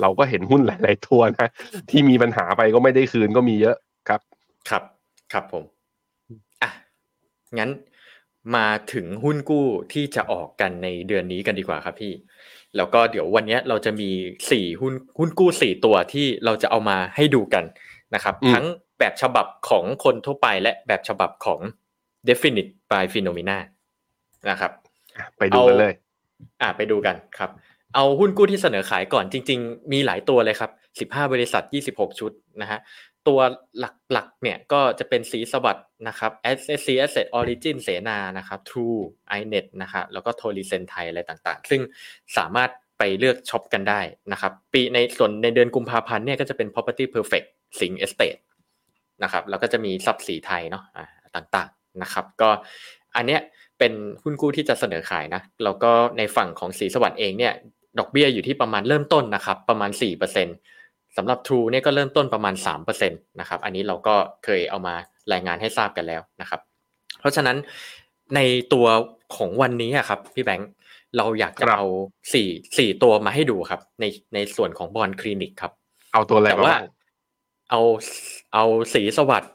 [0.00, 1.48] เราก็เห็นหุ้นหลาย ๆ ตัวนะ
[1.90, 3.76] ที่มีปัญหาไปก็ไม่ได้คืนก็มีเยอะ
[4.08, 4.20] ครับ
[4.68, 4.82] ครับ
[5.32, 5.64] ครับผม
[6.62, 6.70] อะ
[7.58, 7.70] งั้น
[8.56, 12.12] มาถึงหุ้นกู้ที่จะออกกันในเดือนนี้กันดีกว่าครับพี่
[12.76, 14.10] แล้วก็เดี๋ยววันนี้เราจะมี
[14.50, 17.64] สี่หุ้นหุ้นกู้สี่ตัวที่เราจะเอามาให้ดูกัน
[18.14, 18.66] นะครับอืมทั้ง
[18.98, 21.60] แบบฉบับของคนทั่วไปและแบบฉบับของ
[22.28, 23.58] definite by phenomena
[24.50, 24.72] นะครับ
[25.38, 25.94] ไปดูกันเลย
[26.62, 27.50] อะไปดูกันครับ
[27.94, 30.70] เอาหุ้นกู้ที่เสนอขายก่อนจริง ๆ มีหลายตัวเลยครับ
[31.12, 32.32] 15 บริษัท 26 ชุด
[32.62, 32.80] นะฮะ
[33.28, 33.40] ตัว
[34.12, 39.00] หลักๆเนี่ยก็จะเป็นสีสวัสด์นะครับ SSC Asset Origin เสนานะครับ True
[39.38, 41.80] iNet นะครับแล้วก็ t o r i s e n ไทยอะไรต่างๆ ซึ่ง
[42.36, 44.00] สามารถไปเลือกช็อปกันได้
[44.32, 47.46] นะครับ ปีในส่วนในเดือนกุมภาพันธ์เนี่ยก็จะเป็น Property Perfect
[47.80, 48.40] สิง Estate
[49.22, 52.50] นะครับแล้วก็จะมีทรัพย์สีไทยเนาะอ่าต่างๆนะครับ ก็
[53.16, 53.40] อันเนี้ย
[53.78, 53.92] เป็น
[54.22, 57.52] หุ้นกู้ที่จะเสนอขายนะแล้วก็ในฝั่งของสีสวัสด์เองเนี่ย
[57.98, 59.90] ดอกเบี้ยอยู่ที่ประมาณเริ่มต้นนะครับประมาณ
[60.54, 64.14] 4%สำหรับ True เนี่ยก็เริ่มต้นประมาณ3%นะครับอันนี้เราก็
[64.44, 64.94] เคยเอามา
[65.32, 66.60] รายงานให้ทราบกันแล้วนะครับ
[67.20, 67.56] เพราะฉะนั้น
[68.34, 68.40] ใน
[68.72, 68.86] ตัว
[69.36, 70.70] ของวันนี้อะครับพี่แบงค์
[71.16, 71.86] เราอยากจะครับเอา
[72.32, 72.48] สี่
[72.78, 74.04] สี่ตัวมาให้ดูครับ ใน
[74.34, 75.72] ในส่วนของบอลคลินิกครับ
[76.12, 76.82] เอาตัวอะไรแต่มาว่าบ้าง
[77.72, 77.82] เอา
[78.54, 78.64] เอา
[78.94, 79.52] สีสวัสด์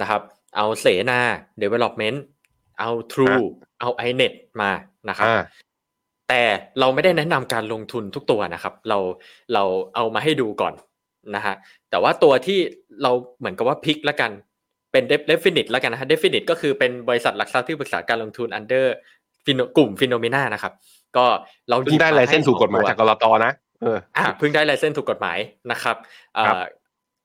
[0.00, 0.22] นะครับ
[0.56, 1.20] เอาเสนา
[1.62, 2.18] Development
[2.80, 3.44] เอา True
[3.80, 4.70] เอา iNet มา
[5.08, 5.42] นะครับอ่า
[6.28, 6.42] แต่
[6.80, 8.98] เราไม่ได้แนะนำการลงทุนทุกตัวนะครับ เรา
[9.54, 9.62] เรา
[9.94, 10.74] เอามาให้ดูก่อน
[11.34, 11.54] นะฮะ
[11.90, 12.58] แต่ว่าตัวที่
[13.02, 14.30] เราเหมือนกับว่าพิกแล้วกัน
[14.92, 18.86] เป็น definite แล้วกันนะฮะ definite ก็คือเป็นบริษัทหลักทรัพย์ที่ปรึกษาการลงทุน under
[19.44, 20.72] Pheno- กลุ่มฟิโนเมนานะครับ
[21.16, 21.26] ก็
[21.68, 23.52] เราหเพิ่ยิงบได้มาลายเส้นให้ถูกกฎหมายสองจากตัวกรตนะ
[23.82, 25.38] เอออ่าเพิ่งได้ลายเส้นถูกกฎหมาย
[25.70, 25.96] นะครับ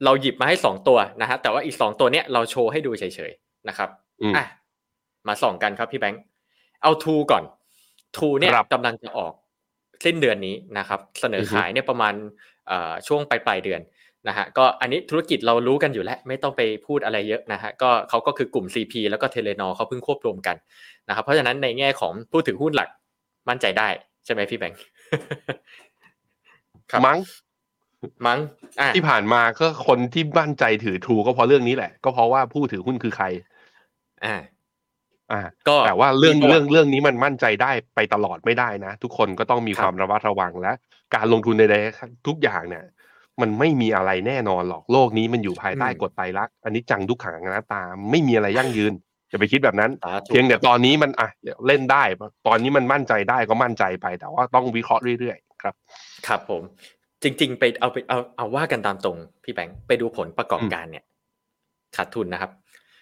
[0.01, 3.89] เอ่อครับเราหยิบมาให้สองตัวนะฮะแต่ว่าอีกสองตัวเนี้ยเราโชว์ให้ดูเฉยๆนะครับ
[4.21, 4.45] อืมอะ
[5.27, 6.21] มาส่องกันครับพี่แบงค์
[6.83, 7.43] เอาทูก่อน
[8.17, 9.33] ทูเนี่ยครับกำลังจะออก
[10.05, 12.13] สิ้นเดือนนี้นะครับ เสนอขายเนี่ยประมาณ
[12.67, 13.81] เอ่อช่วงปลายปลายๆเดือน
[14.27, 20.55] นะฮะก็อันนี้ธุรกิจเรารู้กันอยู่แล้ว ไม่ต้องไปพูดอะไรเยอะนะฮะก็เขาก็คือกลุ่ม CP แล้วก็เทเลนอเขาเพิ่งควบรวมกัน
[21.07, 22.89] นะครับเพราะฉะนั้นในแง่ของผู้ถือหุ้นหลัก
[23.49, 23.87] มั่นใจได้
[24.25, 24.79] ใช่ไหมพี่แบงค์
[26.91, 27.19] ครับมั้ง
[28.27, 28.39] มั้ง
[28.81, 33.25] อะที่ผ่านมาก็คนที่มั่นใจถือทรูก็เพราะเรื่องนี้แหละ ก็เพราะว่าผู้ถือหุ้นคือใคร
[34.25, 34.35] อ่า
[35.31, 40.73] อ่า ก็แต่ว่าเรื่องมีประวัติเรื่องเรื่องนี้มันมั่นใจได้ไปตลอดไม่ได้นะ ทุกคนก็ต้องมีครับความระมัดระวังและ
[41.15, 42.83] การลงทุนใดๆทุกอย่างเนี่ย
[43.41, 47.81] มันไม่มีอะไรแน่นอนหรอกโลกนี้มันอยู่ภายใต้กฎไตรลักษณ์อันนี้จังทุกขังอนัตตา
[48.11, 48.93] ไม่มีอะไรยั่งยืน
[49.29, 51.29] อย่าไปคิดแบบนั้นสาธุเพียงแต่ตอนนี้มันอะ
[51.67, 52.03] เล่นได้
[52.47, 55.75] ตอนนี้มันมั่นใจได้ก็มั่นใจไป แต่ว่าต้องวิเคราะห์เรื่อยครับ
[56.27, 56.61] ครับผม
[57.25, 61.03] จริง ๆ ไปเอาไปเอาเอาว่ากันตามตรง พี่แบงค์ไปดูผลประกอบการเนี่ย
[61.97, 62.51] ขาดทุนนะครับ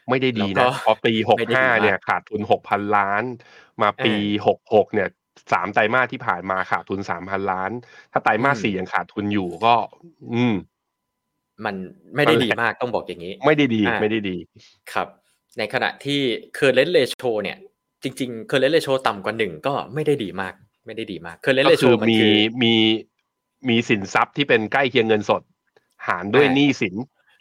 [0.09, 3.23] ไม่ได้ดีแล้วนะก็พอปีหกไม่ได้ดีห้ามากเนี่ยขาดทุนหกพันล้าน
[3.81, 5.09] มาปีเออหกหกเนี่ย
[5.53, 7.71] สามไตรมาสที่ผ่านมาขาดทุนสามพันล้าน
[8.11, 9.75] ถ้าไตรมาสอืมสี่ยังขาดทุนอยู่ก็
[10.33, 10.55] อืม
[11.65, 11.75] มัน
[12.15, 14.37] ไม่ได้นั่นแหละดีมากต้องบอกอย่างนี้ ไม่ได้ดีอ่าไม่ได้ดี
[14.93, 15.07] ครับ
[15.57, 16.19] ในขณะที่
[16.57, 17.57] current ratio เนี่ย
[18.03, 20.53] จริง ๆ current ratio ต่ำกว่าหนึ่งก็ไม่ได้ดีมาก
[20.85, 22.31] ไม่ได้ดีมาก current ก็ ratio คือมันมีคือมี
[22.63, 22.73] มี
[23.89, 25.41] สินทรัพย์ที่เป็นใกล้เคียงเงินสด
[26.07, 26.95] หารด้วยอ่าหนี้สิน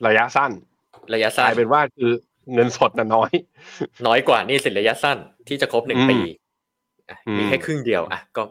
[0.07, 0.53] ระยะสั้น
[1.15, 2.11] ระยะกสั้นลายเป็นว่าคือ
[2.55, 3.31] เงินสดน่ะน้อย
[4.07, 5.19] น้อยกว่านี่สินระยะสั้น
[5.49, 6.19] ที่จะครบหนึ่งอืมปี
[7.09, 8.43] อะอืมมีแค่ครึ่งเดียวอะก็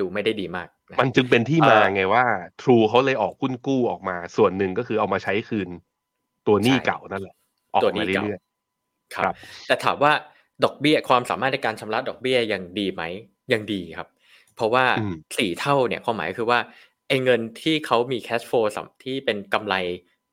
[0.00, 2.24] ดูไม่ได้ดีมากะมันจึงเป็นที่มาเอ่อไงว่า
[2.62, 5.68] True เขาเลยออกหุ้นกู้ออกมา ส่วนหนึ่งก็คือเอามาใช้คืน
[6.46, 7.34] ตัวหนี้ใช่เก่านั่นแหละ
[7.72, 8.40] ออกตัวหนี้มาเก่าเรื่อย
[9.14, 10.12] คครัรับบแต่ถามว่า
[10.64, 13.02] ดอกเบี้ยความสามารถในการชำระดอกเบี้ยยังดีไหม
[13.52, 14.08] ยังดีครับ
[14.56, 16.58] เพราะว่าอืมสี่เท่าเนี่ยความหมายคือว่า
[17.10, 19.74] ไอ้เงินที่เขามี cash flow สำที่เป็นกำไร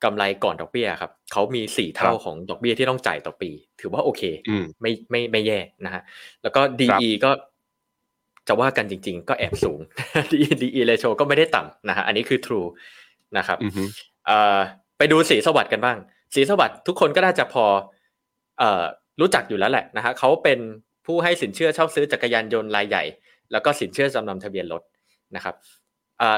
[0.03, 3.51] กำไรก่อนดอกเบี้ยครับเขามีสี่เท่าครับของดอกเบี้ยที่ต้องจ่ายต่อปี
[3.81, 6.01] ถือว่าโอเคอืมไม่ไม่ไม่แย่นะฮะ
[6.43, 7.31] แล้วก็ DE ก็
[8.47, 9.79] จะว่ากันจริง ๆ ก็แอบสูง
[10.31, 12.67] DE DE ratio ก็ไม่ได้ต่ำนะฮะอันนี้คือ true
[13.37, 13.83] นะครับอือฮึ
[14.25, 14.57] เอ่อ
[14.97, 15.97] ไปดูสีสวัสดิ์กันบ้าง
[16.35, 17.65] สีสวัสดิ์ทุกคนก็น่าจะพอ
[18.59, 18.83] เอ่อ
[19.21, 20.59] รู้จักอยู่แล้วแหละนะฮะเขาเป็น
[21.05, 23.03] ผู้ให้สินเชื่อเช่าซื้อจักรยานยนต์รายใหญ่
[23.51, 24.81] แล้วก็สินเชื่อจำนำทะเบียนรถ
[25.35, 25.76] นะครับเอ่อ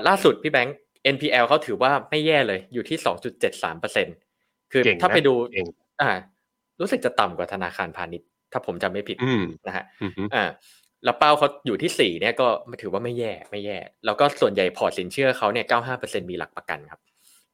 [0.08, 0.78] ล่าสุดพี่แบงค์
[1.16, 2.98] NPL เขาถือว่าไม่แย่เลยอยู่ที่
[3.64, 5.68] 2.73%คือเก่งนะถ้าไปดูเก่ง
[6.02, 6.12] อ่า
[6.80, 10.46] รู้สึกจะต่ำกว่าธนาคารพาณิชย์ ถ้าผมจำไม่ผิดอืมนะฮะอือฮึอ่า
[11.04, 12.48] แล้วเป้าเขาอยู่ที่สี่เนี่ยก็
[12.82, 17.02] ถือว่าไม่แย่ไม่แย่ แล้วก็ส่วนใหญ่พอร์ตสินเชื่อเขาเนี่ยเก้าห้าเปอร์เซ็นมีหลักประกันครับ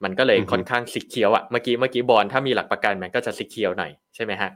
[0.03, 4.49] มันก็เลยค่อนข้าง secure อะเมื่อกี้เมื่อกี้บอกถ้ามีหลักประกันมันก็จะ secure หน่อยใช่ไหมฮะ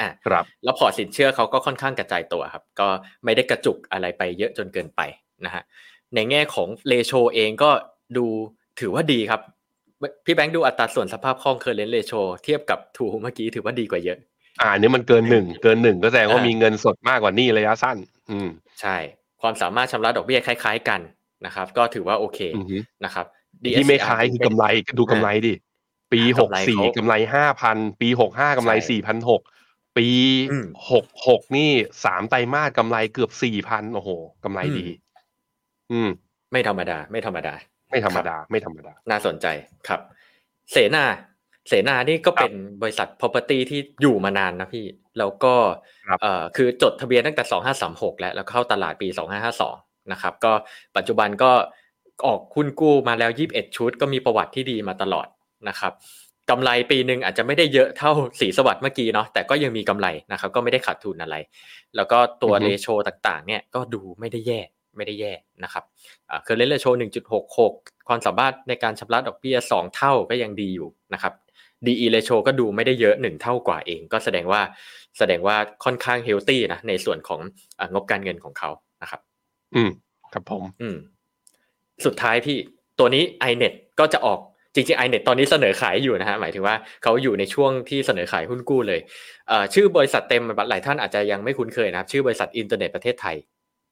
[0.00, 2.88] อ่าครับ แล้วพอร์ตสินเชื่อเขาก็ค่อนข้างกระจายตัวครับ ก็
[3.24, 5.00] ไม่ได้กระจุกอะไรไปเยอะจนเกินไป
[5.44, 5.62] นะฮะ
[6.14, 7.70] ในแง่ของ ratio เองก็
[8.16, 8.26] ดู
[8.80, 9.40] ถือว่าดีครับ
[10.24, 12.12] พี่แบงค์ดูอัตราส่วนสภาพคล่อง current ratio
[12.44, 14.18] เทียบกับ True เมื่อกี้ถือว่าดีกว่าเยอะ
[14.60, 17.96] อ่าอันนี้มันเกินหนึ่งเกินหนึ่งก็แสดงว่าอ่ามีมีเงินสดมากกว่าหนี้ระยะสั้น
[18.30, 18.48] อืม
[18.80, 18.96] ใช่
[19.42, 21.00] ความสามารถชำระดอกเบี้ยคล้าย ๆ กัน
[21.46, 23.26] นะครับ ก็ถือว่าโอเคอือฮึนะครับ
[23.76, 25.54] ที่ไม่คล้ายคือกำไรก็ดูกำไรดิ
[26.12, 29.42] ปีอ่าหกกำไรสี่เขากำไรห้าพันปีหกห้ากำไรใช่สี่พันหก
[29.98, 30.08] ปี
[30.52, 31.70] อืมหกหกนี่
[32.04, 34.10] สามไตรมาสกำไรเกือบสี่พันโอ้โห
[34.44, 34.86] กำไรดี
[35.92, 36.10] อืม
[36.52, 37.54] ไม่ธรรมดา ไม่ธรรมดา
[37.90, 39.46] ไม่ธรรมดา ไม่ธรรมดา น่าสนใจ
[39.88, 40.00] ครับ
[40.72, 41.04] เสนา
[41.68, 44.86] เสนานี่ก็เป็นบริษัท property ที่อยู่มานานนะพี่
[45.18, 45.54] แล้วก็
[46.08, 47.44] ครับเอ่อคือจดทะเบียนตั้งแต่
[47.82, 49.08] 2536 แล้วแล้วเข้าตลาดปี
[49.60, 50.52] 2552 นะครับ ก็
[50.96, 51.52] ปัจจุบันก็
[52.26, 55.26] ออกหุ้นกู้มาแล้ว 21 ชุด ก็มีประวัติที่ดีมาตลอด
[55.68, 55.92] นะครับ
[56.50, 58.10] กำไรปีหนึ่งอาจจะไม่ได้เยอะเท่า
[58.40, 61.36] สีสวัสด์เมื่อกี้เนาะแต่ก็ยังมีกำไรนะครับ ก็ไม่ได้ขาดทุนอะไร
[61.96, 64.60] แล้วก็ตัวอือฮึเรโชต่างๆ เนี่ยก็ดูไม่ได้แย่
[64.96, 65.32] ไม่ได้แย่
[65.64, 65.84] นะครับ
[66.30, 66.86] อ่า current ratio
[67.46, 71.32] 1.66 ความสามารถในการชำระดอกเบี้ย 2 เท่าก็ยังดีอยู่นะครับ
[71.86, 74.60] DE ratio ก็ดูไม่ได้เยอะ 1 เท่ากว่าเอง ก็แสดงว่า
[75.18, 77.40] แสดงว่าค่อนข้าง healthy นะในส่วนของ
[77.78, 78.70] อางบการเงินของเขา
[79.02, 79.20] นะครับ
[79.74, 79.90] อืม
[80.32, 80.96] ครับผม อืม
[82.04, 82.58] สุดท้ายพี่
[82.98, 84.40] ตัวนี้ iNet ก็จะออก
[84.74, 89.00] จริงๆ iNet ตอนนี้เสนอขายอยู่นะฮะหมายถึงว่าเขาอยู่ในช่วงที่เสนอขายหุ้นกู้เลย
[89.48, 93.36] เอ่อชื่อบริษัทเต็มหลายท่านอาจจะยังไม่คุ้นเคยนะครับ ชื่อบริษัทอินเทอร์เน็ตประเทศไทย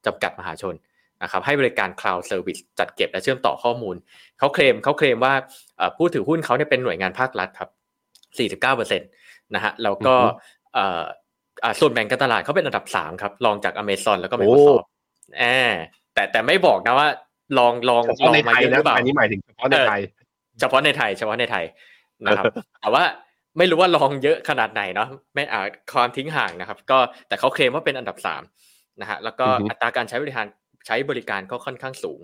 [0.05, 0.75] จำกัดมหาชน
[1.23, 3.95] นะครับให้บริการ cloud service จัดเก็บและเชื่อมต่อข้อมูล
[4.39, 5.33] เขาเคลมเขาเคลมว่า
[5.77, 7.69] เอ่อผู้ถือหุ้นเขาเนี่ยเป็นหน่วยงานภาครัฐครับ
[8.37, 10.37] 49%นะฮะแล้วก็อือฮึ
[10.73, 11.01] เอ่อ
[11.63, 14.85] อ่าส่วนแบ่งการตลาดเขาเป็นอันดับ 3 ครับรองจาก Amazon แล้วก็โอ้ Microsoft
[15.37, 15.75] แอบ
[16.13, 17.07] แต่แต่ไม่บอกนะว่า
[17.57, 20.01] ลองลองเฉลอพาะงในมาไทยเยอะหนะรือเปล่าอันนี้หมายถึงเฉพาะในไทย
[20.59, 21.65] เฉพาะในไทย เฉพาะในไทย
[22.25, 22.45] นะครับ
[22.81, 23.03] แต่ว่า
[23.57, 26.97] ไม่รู้ว่าลองเยอะขนาดไหนเนาะไม่อาจความทิ้งห่างนะครับ ก็
[27.27, 28.43] แต่เขาเคลมว่าเป็นอันดับสาม
[29.01, 30.45] นะฮะแล้วก็อือฮึอัตราการใช้บริการ
[30.85, 32.21] ใช้บริการก็ค่อนข้างสูง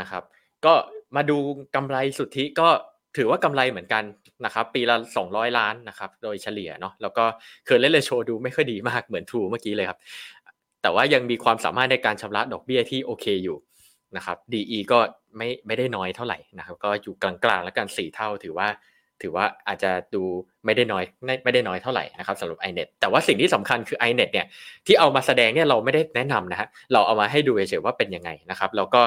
[0.00, 0.22] นะครับ
[0.64, 0.74] ก็
[1.16, 1.38] มาดู
[1.74, 2.68] กำไรสุทธิก็
[3.16, 4.04] ถือว่ากำไรเหมือนกัน
[4.44, 7.24] นะครับปีละ 200 ล้านนะครับโดยเฉลี่ยเนาะแล้วก็
[7.64, 9.98] เคอร์เรนเลโชดูไม่ค่อยดีมากเหมือนทูเมื่อกี้เลยครับ
[10.82, 13.58] แต่ว่ายังมีความสามารถในการชำระดอกเบี้ยที่โอเคอยู่
[14.16, 14.98] นะครับ DE ก็
[15.36, 18.68] ไม่ไม่ได้น้อยเท่าไหร่นะครับ ก็อยู่กลางๆ แล้วกันสี่เท่าถือว่า
[19.24, 20.22] ถือว่าอาจจะดู
[20.64, 21.04] ไม่ได้น้อย
[21.44, 24.46] ไม่ได้น้อยเท่าไหร่นะครับสำหรับ iNet แต่ว่าสิ่งที่สำคัญคือ iNet เนี่ย
[24.86, 29.00] ที่เอามาแสดงเนี่ยเราไม่ได้แนะนำนะฮะเราเอามาให้ดูเฉยๆว่าเป็นยังไงนะครับแล้วก็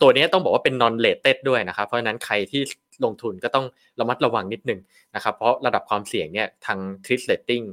[0.00, 2.62] ตัวนี้ต้องบอกว่าเป็น non rated ด้วยนะครับเพราะฉะนั้นใครที่
[3.04, 3.66] ลงทุนก็ต้อง
[4.00, 4.80] ระมัดระวังนิดนึง
[5.14, 7.64] นะครับเพราะระดับความเสี่ยงเนี่ยทาง t r i s rating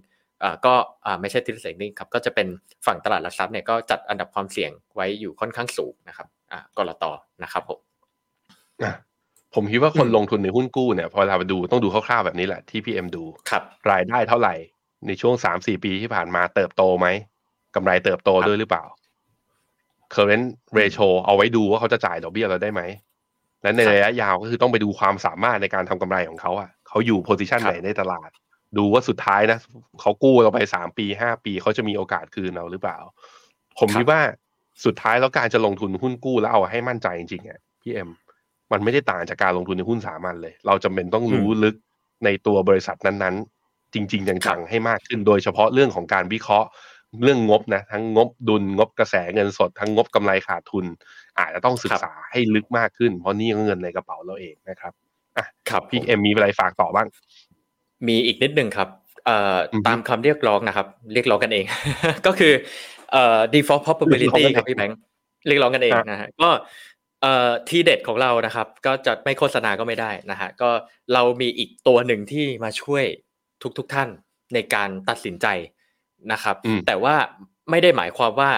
[0.65, 0.74] ก็
[1.21, 2.47] ไม่ใช่ t r i s rating ครับก็จะเป็น
[2.86, 6.28] ฝั่งตลาดหลักทรัพย์เนี่ยก็จัดอันดับความเสี่ยงไว้อยู่ค่อนข้างสูงนะครับ
[6.78, 7.05] กรต
[7.43, 7.80] นะครับผม
[9.56, 14.56] ผมคิดว่าคนอืมลงทุนในหุ้นกู้เนี่ยพอเราไปดูต้องดูคร่าวๆแบบนี้แหละที่พี่เอ็มดูครับรายได้เท่าไหร่
[15.08, 17.08] ในช่วงสามสี่ปีที่ผ่านมาเติบโตไหม
[17.76, 18.84] กำไรเติบโตครับด้วยหรือเปล่า
[20.16, 20.47] current
[20.78, 22.82] ratio เอาไว้ดูว่าเขาจะจ่ายดอกเบี้ยเราได้ไหม
[23.62, 28.30] และในระยะยาวก็คือต้องไปดูความสามารถในการทำกำไรของเขาอะเขาอยู่ position ไหนในตลาด
[28.78, 29.60] ดูว่าสุดท้ายนะ
[30.01, 32.97] เขากู้เราไปสามปีห้าปีเขาจะมีโอกาสคืนเราหรือเปล่า
[33.80, 34.22] ผมคิดว่า
[34.86, 38.10] สุดท้ายแล้วการจะลงทุนหุ้นกู้แล้วเอาให้มั่นใจจริงๆอะพี่เอ็ม
[38.74, 41.76] มันไม่ได้ต่างจากการลงทุนในหุ้นสามัญเลย เราจำเป็นต้องรู้ลึก
[42.26, 46.69] ในตัวบริษัทนั้นๆ จริง ๆ จังๆให้มากขึ้น โดยเฉพาะเรื่องของการวิเคราะห์
[47.24, 50.86] เรื่องงบนะทั้งงบดุลงบกระแสเงินสด ทั้งงบกำไรขาดทุน
[51.39, 54.93] อาจจะต้องศึกษาให้ลึกมากขึ้น เพราะนี่ก็เงินในกระเป๋าเราเองนะครับ
[55.38, 57.07] อะครับพี่เอ็มมีอะไรฝากต่อบ้าง
[58.07, 58.88] มีอีกนิดนึงครับ
[59.26, 61.65] เอ่ออือฮึตามคำเรียกร้องนะครับ เรียกร้องกันเอง
[62.26, 62.53] ก็คือ
[63.11, 64.97] เอ่อ default probability เรียกร้องกันเองครับพี่แบงค์
[65.47, 66.49] เรียกร้องกันเองครับนะฮะก็
[67.24, 70.69] เอ่อทีเด็ดของเรานะครับ ก็จะไม่โฆษณาก็ไม่ได้นะฮะก็
[71.13, 73.03] เรามีอีกตัวหนึ่งที่มาช่วย
[73.78, 74.09] ทุกๆทท่าน
[74.53, 75.47] ในการตัดสินใจ
[76.32, 77.15] นะครับอืมแต่ว่า
[77.69, 78.51] ไม่ได้หมายความว่า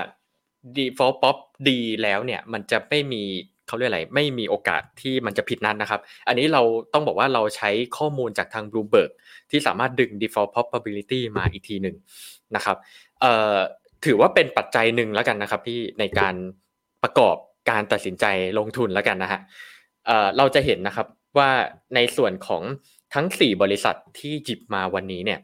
[0.78, 1.38] default pop
[1.70, 3.24] ดีแล้วเนี่ย มันจะไม่มี
[3.68, 6.62] เขาเรียกอะไร ไม่มีโอกาสที่มันจะผิดนัดนะครับ อันนี้เรา
[6.94, 9.12] ต้องบอกว่าเราใช้ข้อมูลจากทาง Bloomberg
[9.52, 11.96] ที่สามารถดึง default probability มาอีกทีหนึ่ง
[12.56, 12.78] นะครับ
[13.22, 13.56] เอ่อ
[14.06, 16.36] ถือว่าเป็นปัจจัยหนึ่งแล้วกันนะครับที่ในการ
[17.04, 17.36] ประกอบ
[17.70, 18.26] การตัดสินใจ
[18.60, 19.40] ลงทุนแล้วกันนะฮะ
[20.38, 21.08] เราจะเห็นนะครับ
[21.38, 21.50] ว่า
[21.96, 22.64] ในส่วนของ
[23.14, 25.40] ทั้ง 4 บริษัทที่หยิบมาวันนี้เนี่ย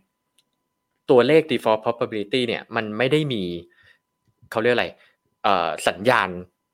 [1.09, 3.43] ตัวเลข default probability เนี่ยมันไม่ได้มี
[4.51, 4.87] เขาเรียกอะไร
[5.87, 6.29] สัญญาณ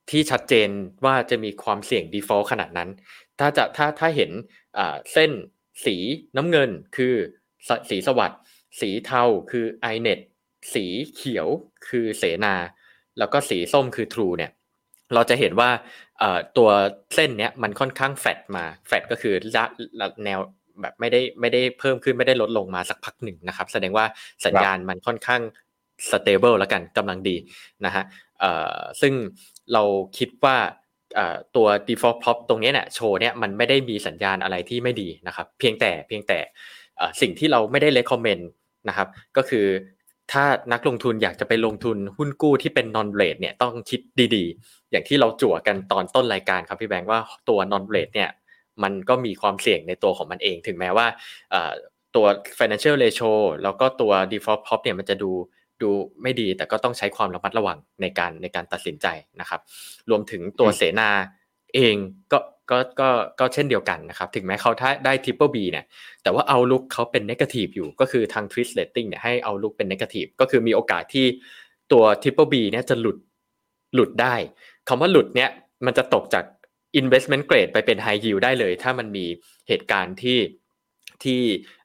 [0.09, 0.69] ที่ชัดเจน
[1.05, 2.89] ว่าจะมีความเสี่ยง default ขนาดนั้น
[3.39, 4.31] ถ้าจะถ้าถ้าเห็น
[5.13, 5.31] เส้น
[5.85, 5.95] สี
[6.37, 7.13] น้ำเงินคือ
[7.67, 8.39] สสีสวัสด์
[8.79, 10.19] สีเทาคือ iNet
[10.73, 10.85] สี
[11.15, 11.47] เขียว
[11.87, 12.55] คือเสนา
[13.19, 14.51] แล้วก็สีส้มคือ True เนี่ย
[15.13, 15.69] เราจะเห็นว่า
[16.19, 16.69] เอ่อตัว
[17.15, 19.63] เส้นเนี้ยมันค่อนข้างแฟดมาแฟดก็คือระ
[19.99, 20.39] ระแนว
[20.81, 24.05] แบบไม่ได้ไม่ได้เพิ่มขึ้นไม่ได้ลดลงมาสักพักหนึ่งนะครับ แสดงว่า
[24.45, 25.41] สัญญาณมันค่อนข้าง
[26.09, 27.35] stable แล้วกันกำลังดี
[27.85, 28.03] นะฮะ
[28.39, 29.13] เอ่อซึ่ง
[29.73, 29.83] เรา
[30.17, 30.57] คิดว่า
[31.15, 36.39] เอ่อตัว default prop ตรงเนี้ยเนี่ยโชว์เนี่ยมันไม่ได้มีสัญญาณอะไรที่ไม่ดีนะครับ เพียงแต่เพียงแต่
[36.97, 38.43] เอ่อสิ่งที่เราไม่ได้ recommend
[38.89, 39.65] นะครับ ก็คือ
[40.31, 43.99] ถ้านักลงทุนอยากจะไปลงทุนหุ้นกู้ที่เป็น non rate เนี่ยต้องคิด
[44.35, 47.19] ดีๆ อย่างที่เราจั่วกันตอนต้นรายการครับพี่แบงค์ว่า
[47.49, 48.29] ตัว non rate เนี่ย
[48.83, 51.07] มันก็มีความเสี่ยงในตัวของมันเอง ถึงแม้ว่า
[51.51, 51.71] เอ่อ
[52.15, 52.25] ตัว
[52.59, 53.31] financial ratio
[53.63, 55.31] แล้วก็ตัว default prop เนี่ยมันจะดู
[55.81, 55.89] ดู
[56.21, 59.07] ไม่ดีแต่ก็ต้องใช้ความระมัดระวังในการในการตัดสินใจ
[59.39, 59.61] นะครับ
[60.09, 61.09] รวมถึงตัวอืมเสนา
[61.75, 61.95] เอง
[62.31, 62.37] ก็
[62.71, 63.09] ก็ก็
[63.39, 65.85] ก็เช่นเดียวกันนะครับ ถึงแม้เขาถ้าได้ triple B เนี่ย
[66.23, 71.25] แต่ว่า outlook เขาเป็น negative อยู่ ก็คือทาง twist rating เนี่ยให้ outlook เป็น negative ก็คือมีโอกาสที่
[71.91, 73.17] ตัว triple B เนี่ยจะหลุด
[73.93, 74.35] หลุดได้
[74.87, 75.49] คำว่าหลุดเนี่ย
[75.85, 76.45] มันจะตกจาก
[77.01, 79.25] investment grade ไปเป็น high yield ได้เลย ถ้ามันมี
[79.67, 80.39] เหตุการณ์ที่
[81.23, 81.39] ที่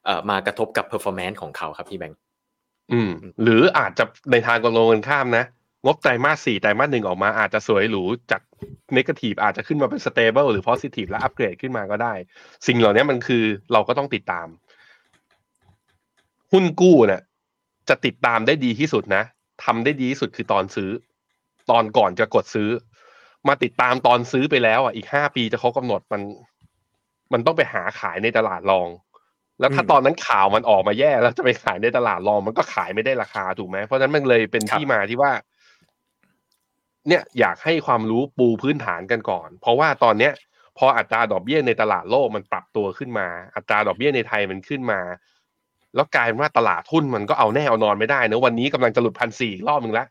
[0.05, 2.19] เอ่อมากระทบกับ performance ของเขาครับพี่แบงค์
[2.91, 3.11] อืม
[3.43, 5.45] หรืออาจจะในทางตรงกันข้ามนะ
[5.85, 8.41] งบไตรมาสสี่ไตรมาสหนึ่งออกมาอาจจะสวยหรูจาก
[8.95, 12.13] negative อาจจะขึ้นมาเป็น stable หรือ positive และอัปเกรดขึ้นมาก็ได้
[12.67, 14.47] สิ่งเหล่านี้มันคือเราก็ต้องติดตาม
[16.51, 17.21] หุ้นกู้เนี่ย
[17.89, 19.23] จะติดตามได้ดีที่สุดนะ
[19.63, 20.89] ทำได้ดีที่สุดคือตอนซื้อ
[21.71, 22.69] ตอนก่อนจะกดซื้อ
[23.47, 26.21] มาติดตามตอนซื้อไปแล้วอะอีกห้าปีจะเขากำหนดมัน
[27.33, 28.89] มันต้องไปหาขายในตลาดรอง
[29.59, 35.31] แล้วถ้าอืมตอนนั้นข่าวมันออกมาแย่แล้วจะไปขายในตลาดรอง มันก็ขายไม่ได้ราคาถูกไหมเพราะฉะนั้นมันเลยเป็นครับที่มาที่ว่า
[37.07, 40.33] เนี่ยอยากให้ความรู้ปูพื้นฐานกันก่อน เพราะว่าตอนเนี้ย
[40.77, 44.99] พออัตราดอกเบี้ยในตลาดโลกมันปรับตัวขึ้นมา อัตราดอกเบี้ยในไทยมันขึ้นมา
[45.95, 50.07] แล้วกลายเป็นว่าตลาดหุ้นมันก็เอาแน่เอานอนไม่ได้นะวันนี้กำลังจะหลุดพันสี่รอบหนึ่งแล้ว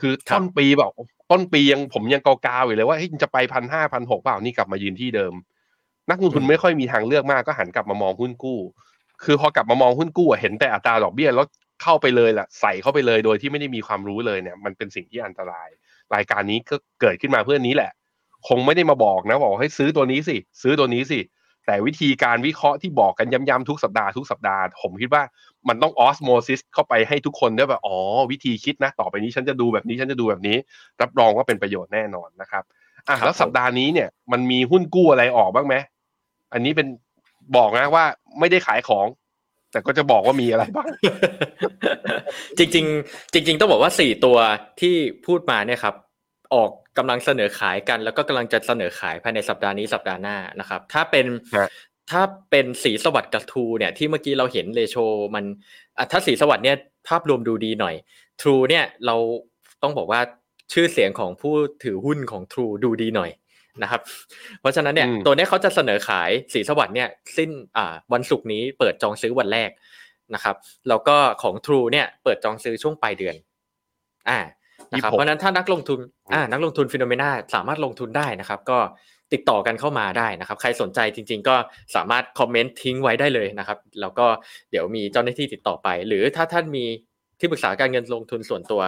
[0.00, 0.90] คือครับต้นปีแบบ
[1.30, 5.34] ต้นปียังผมยังกาวๆอยู่เลยว่าเฮ้ยจะไปพันห้าพันหกเปล่านี่กลับมายืนที่เดิม
[6.10, 8.60] นักลงทุนไม่ค่อยมีทางเลือกมากก็หันกลับมามองหุ้นกู้
[9.24, 11.46] คือพอกลับมามองหุ้นกู้อะเห็นแต่อัตราดอกเบี้ยแล้ว
[11.82, 15.68] เข้าไปเลยแหละใส่เข้าไปเลยโดยที่ไม่ได้มีความรู้เลยเนี่ย มันเป็นสิ่งที่อันตราย
[16.14, 17.90] รายการนี้ก็เกิดขึ้นมาเพื่อนี้แหละ
[18.48, 21.20] คงไม่ได้มาบอกนะบอกให้ซื้อตัวนี้สิซื้อตัวนี้สิ
[21.66, 25.22] แต่วิธีการวิเคราะห์ที่บอกกันย้ำๆทุกสัปดาห์ทุกสัปดาห์ผมคิดว่า
[25.68, 27.96] มันต้องออสโมซิสเข้าไปให้ทุกคนได้แบบอ๋อ
[28.30, 30.56] วิธีคิดนะ ต่อไปนี้ฉันจะดูแบบนี้ฉันจะดูแบบนี้
[31.00, 32.64] รับรองว่าเป็นประโยชน์แน่นอนนะครับ
[33.08, 35.74] อะครับแล้วสัปดาห์นี้เนี่ยมันมีหุ้นกู้อะไรออกบ้างไหม
[36.52, 36.86] อันนี้เป็น
[37.56, 38.04] บอกนะว่า
[38.38, 39.06] ไม่ได้ขายของ
[39.72, 40.88] แต่ก็จะบอกว่ามีอะไรบ้าง
[42.58, 44.36] จริง ๆ จริง ๆ ต้องบอกว่าสี่ตัว
[44.80, 44.94] ที่
[45.26, 45.94] พูดมาเนี่ยครับ
[46.54, 51.68] ออกกำลังเสนอขายกัน แล้วก็กำลังจะเสนอขายภายในสัปดาห์นี้สัปดาห์หน้านะครับ ถ้าเป็นฮะ
[52.10, 54.96] ถ้าเป็นสีสวัสดิ์กับทูเนี่ยที่เมื่อกี้เราเห็นเลโช
[55.34, 55.44] มัน
[55.96, 56.76] อะถ้าสีสวัสดิ์เนี่ย
[57.08, 57.94] ภาพรวมดูดีหน่อย
[58.40, 59.16] True เนี่ยเรา
[59.82, 60.20] ต้องบอกว่า
[60.72, 61.54] ชื่อเสียงของผู้
[61.84, 63.30] ถือหุ้นของ True ดูดีหน่อย
[63.82, 64.00] นะครับ
[64.60, 69.70] เพราะฉะนั้นเนี่ยอืมตัวเนี้ยเขาจะเสนอขายสีสวัสดิ์เนี่ยสิ้นอ่าวันศุกร์นี้เปิดจองซื้อวันแรก
[70.34, 70.56] นะครับ
[70.88, 73.34] แล้วก็ของ True เนี่ยเปิดจองซื้อช่วงปลายเดือน
[74.28, 74.38] อ่า
[74.92, 75.98] นะครับ26เพราะฉะนั้นถ้านักลงทุน
[76.34, 78.78] อ่านักลงทุนฟิโนเมนาสามารถลงทุนได้นะครับ ก็
[79.32, 81.56] ติดต่อกันเข้ามาได้นะครับ ใครสนใจจริง ๆ ก็
[81.94, 84.26] สามารถคอมเมนต์ทิ้งไว้ได้เลยนะครับ แล้วก็
[84.70, 86.84] เดี๋ยวมีเจ้าหน้าที่ติดต่อไป หรือถ้าท่านมี
[87.40, 88.82] ที่ปรึกษาการเงินลงทุนส่วนตัว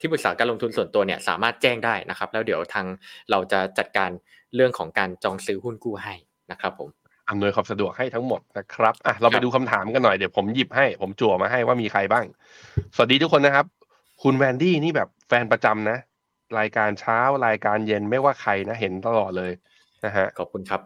[0.00, 2.86] ที่ปรึกษาการลงทุนส่วนตัวเนี่ยสามารถแจ้งได้นะครับ แล้วเดี๋ยวทาง
[3.30, 4.10] เราจะจัดการ
[4.54, 6.14] เรื่องของการจองซื้อหุ้นกู้ให้
[6.52, 6.88] นะครับผม
[7.30, 12.24] อำนวยความสะดวกให้ทั้งหมดนะครับอะเราไปดูคำถามกันหน่อยเดี๋ยวผมหยิบให้ ผมจั่วมาให้ว่ามีใครบ้าง
[12.94, 13.66] สวัสดีทุกคนนะครับ
[14.22, 15.98] คุณแวนดี้นี่แบบแฟนประจำนะ
[16.58, 19.52] รายการเช้ารายการเย็นไม่ว่าใครนะเห็นตลอดเลย
[20.04, 20.80] นะฮะขอบคุณครับ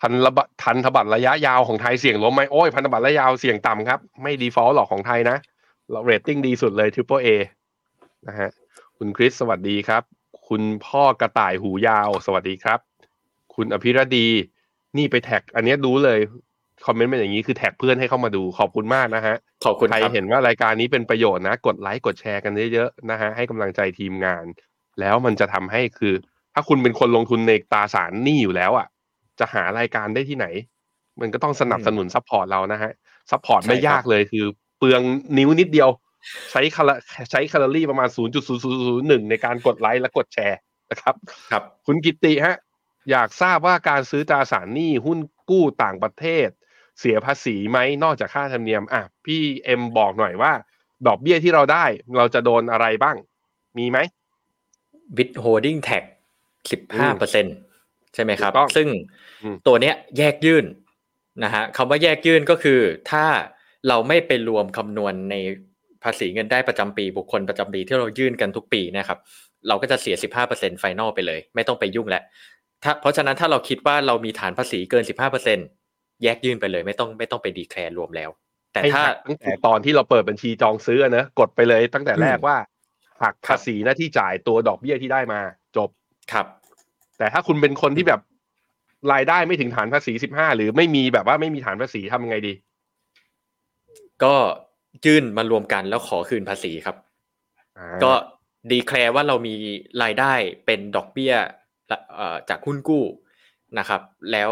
[0.00, 5.36] พันระบะพันธบัตรระยะยาวของไทยเสี่ยงล้มไหมโอ้ยพันธบัตรระยะยาวเสี่ยงต่ำครับ ไม่ default หรอกของไทยนะ
[5.90, 7.28] เราเรตติ้งดีสุดเลย Triple A
[8.28, 8.50] นะฮะ
[8.98, 10.02] คุณคริสสวัสดีครับ
[10.48, 12.78] คุณพ่อกระต่ายหูยาว สวัสดีครับ
[13.54, 14.28] คุณอภิรดี
[14.96, 16.18] นี่ไป tag อันเนี้ยรู้เลย
[16.86, 24.44] comment เป็นอย่างนี้คือ tag เพื่อนให้เข้ามาดูขอบคุณมากนะฮะขอบคุณใครครับเห็นว่ารายการนี้เป็นประโยชน์นะ กดไลค์กดแชร์กันเยอะๆนะฮะให้กำลังใจทีมงาน
[25.00, 26.14] แล้วมันจะทำให้คือ
[26.54, 28.86] ถ้าคุณเป็นคนลงทุนในตราสารหนี้อยู่แล้วอะ
[29.38, 30.46] จะหารายการได้ที่ไหน
[31.20, 32.92] มันก็ต้องสนับสนุน support เรานะฮะ
[33.30, 34.44] support ไม่ใช่ครับยากเลยคือ
[34.78, 35.00] เปลือง
[35.38, 35.88] นิ้วนิดเดียว
[36.50, 36.94] ใช้คารา
[37.30, 38.08] ใช้แคลอรี่ประมาณ
[38.70, 40.58] 0.0001 ในการกดไลค์และกดแชร์
[40.90, 41.14] นะครับ
[41.52, 42.56] ครับ คุณกิตติฮะ
[43.10, 45.18] อยากทราบว่าการซื้อตราสารหนี้หุ้น
[45.50, 46.48] กู้ต่างประเทศ
[47.00, 50.52] เสียภาษีไหมนอกจากค่าธรรมเนียมอะพี่เอ็มบอกหน่อยว่า
[51.06, 51.84] ดอกเบี้ยที่เราได้
[52.16, 53.16] เราจะโดนอะไรบ้าง
[53.78, 56.04] มี withholding tax
[56.70, 57.46] สิบห้าเปอร์เซ็นต์
[58.14, 58.88] ใช่ไหมครับถูกต้องซึ่ง
[59.42, 60.64] อืมตัวเนี้ยแยกยื่น
[61.44, 63.24] นะฮะคำว่าแยกยื่นก็คือถ้า
[63.88, 65.34] เราไม่ไปรวมคำนวณใน
[66.04, 69.18] ภาษีเงินได้ประจำปีบุคคลประจำปีที่เรายื่นกันทุกปีนะครับ
[69.68, 70.16] เราก็จะเสีย
[70.48, 72.22] 15%ไฟนอลไปเลย ไม่ต้องไปยุ่งแล้ว
[72.84, 75.04] ถ้าเพราะฉะนั้นถ้าเราคิดว่าเรามีฐานภาษีเกิน
[75.62, 78.30] 15%แยกยื่นไปเลย ไม่ต้องไม่ต้องไปดีแคลร์รวมแล้ว
[78.72, 82.56] แต่ให้ถ้าหักตั้งแต่ตอนที่เราเปิดบัญชีจองซื้ออะนะกดไปเลยตั้งแต่แรกอืมว่า
[83.22, 85.40] หักภาษีหน้าที่จ่ายตัวดอกเบี้ยที่ได้มา
[85.76, 85.88] จบ
[86.32, 86.46] ครับ
[87.18, 88.20] แต่ถ้าคุณเป็นคนที่แบบ
[89.12, 92.54] รายได้ไม่ถึงฐานภาษี15หรือไม่มีแบบว่าไม่มีฐานภาษีทำยังไงดี
[94.24, 94.34] ก็
[95.04, 96.96] ยื่นมารวมกันแล้วขอคืนภาษีครับ
[97.78, 98.12] อ่าก็
[98.70, 99.54] ดีแคลร์ว่าเรามี
[100.02, 100.32] รายได้
[100.66, 101.34] เป็นดอกเบี้ย
[102.14, 103.04] เอ่อจากหุ้นกู้
[103.78, 104.00] นะครับ
[104.32, 104.50] แล้ว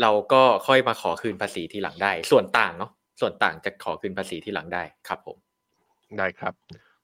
[0.00, 5.36] เราก็ค่อยมาขอคืนภาษีทีหลังได้ ส่วนต่างเนาะส่วนต่างจะขอคืนภาษีทีหลังได้ครับผม
[6.18, 6.52] ได้ครับ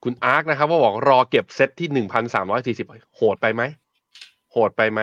[0.05, 3.63] คุณอาร์คนะครับว่าบอกรอเก็บเซตที่หนึ่งพันสามร้อยสี่สิบโหดไปไหม
[4.53, 5.01] โหดไปไหม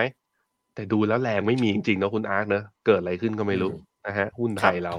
[0.74, 4.94] แต่ดูแล้วแรงไม่มีจริงๆเนอะคุณอาร์คเนอะเกิดอะไรขึ้นก็ไม่รู้อืมนะฮะหุ้นไทยครับเรา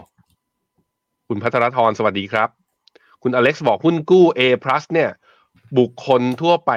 [1.28, 2.63] คุณพัทรธรสวัสดีครับ
[3.24, 5.10] คุณอเล็กซ์บอกหุ้นกู้ A plus เนี่ย
[5.80, 6.72] บุคคลทั่วไป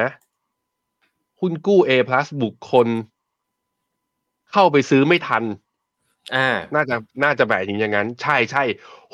[0.00, 0.10] นะ
[1.40, 2.88] หุ้นกู้ A plus บุคคล
[4.52, 5.44] เข้าไปซื้อไม่ทัน
[6.34, 8.62] อ่า น่าจะน่าจะแบบอย่างนั้น ใช่ใช่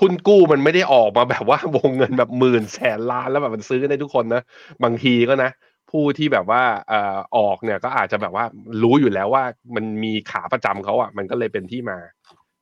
[0.01, 4.43] หุ้นกู้มันไม่ได้ออกมาแบบว่าวงเงินแบบหมื่นแสนล้านแล้วแบบมันซื้อกันได้ทุกคนนะ
[4.85, 5.51] บางทีก็นะ
[5.91, 8.45] ผู้ที่แบบว่าเอ่อออกเนี่ยก็อาจจะแบบว่า
[8.83, 9.45] รู้อยู่แล้วว่า
[9.75, 11.99] มันมีขาประจำเขาอะ มันก็เลยเป็นที่มา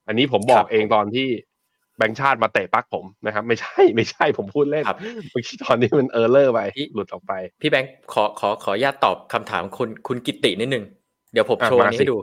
[0.07, 1.29] อันนี้ผมบอกครับเองตอนที่
[1.99, 4.99] แบงค์ชาติมาเตะปักผมนะครับ ไม่ใช่ไม่ใช่ผมพูดเล่นครับ
[5.33, 10.85] เมื่อกี้ตอนนี้มันเออร์เลอร์ไปพี่หลุดออกไป พี่แบงค์ขอขอขออนุญาตตอบคำถามคุณคุณกิตินิดนึง
[11.33, 12.19] เดี๋ยวผมอะโชว์มาอันนี้สิให้ดู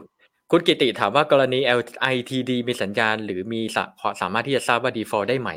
[0.51, 3.83] คุณกิติถามว่ากรณี LITD มีสัญญาณ หรือมีสา
[4.21, 5.49] สามารถที่จะทราบว่า default ได้ไหม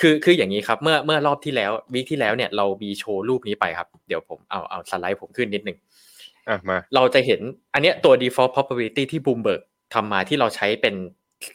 [0.00, 5.78] คือคืออย่างนี้ครับ เมื่อเมื่อรอบที่แล้ววีคที่แล้วเนี่ยเรามีโชว์รูปนี้ไปครับ เดี๋ยวผมเอาเอาสไลด์ผมขึ้นนิดนึง
[6.48, 7.40] อะมาเราจะเห็น
[7.74, 9.60] อันเนี้ยตัว default probability ที่ Bloomberg
[9.94, 10.94] ทำมาที่เราใช้เป็น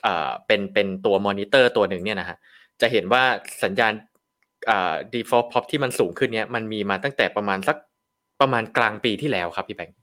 [0.04, 2.38] เอ่อเป็นเป็นตัวมอนิเตอร์ตัวหนึ่งเนี่ยนะฮะ
[2.82, 3.24] จะเห็นว่า
[3.64, 3.94] สัญญาณ
[4.70, 7.78] อ่า default pop ที่มันสูงขึ้นเนี้ยมันมีมาตั้งแต่ประมาณสัก
[8.42, 9.98] ประมาณกลางปีที่แล้วครับพี่แบงค์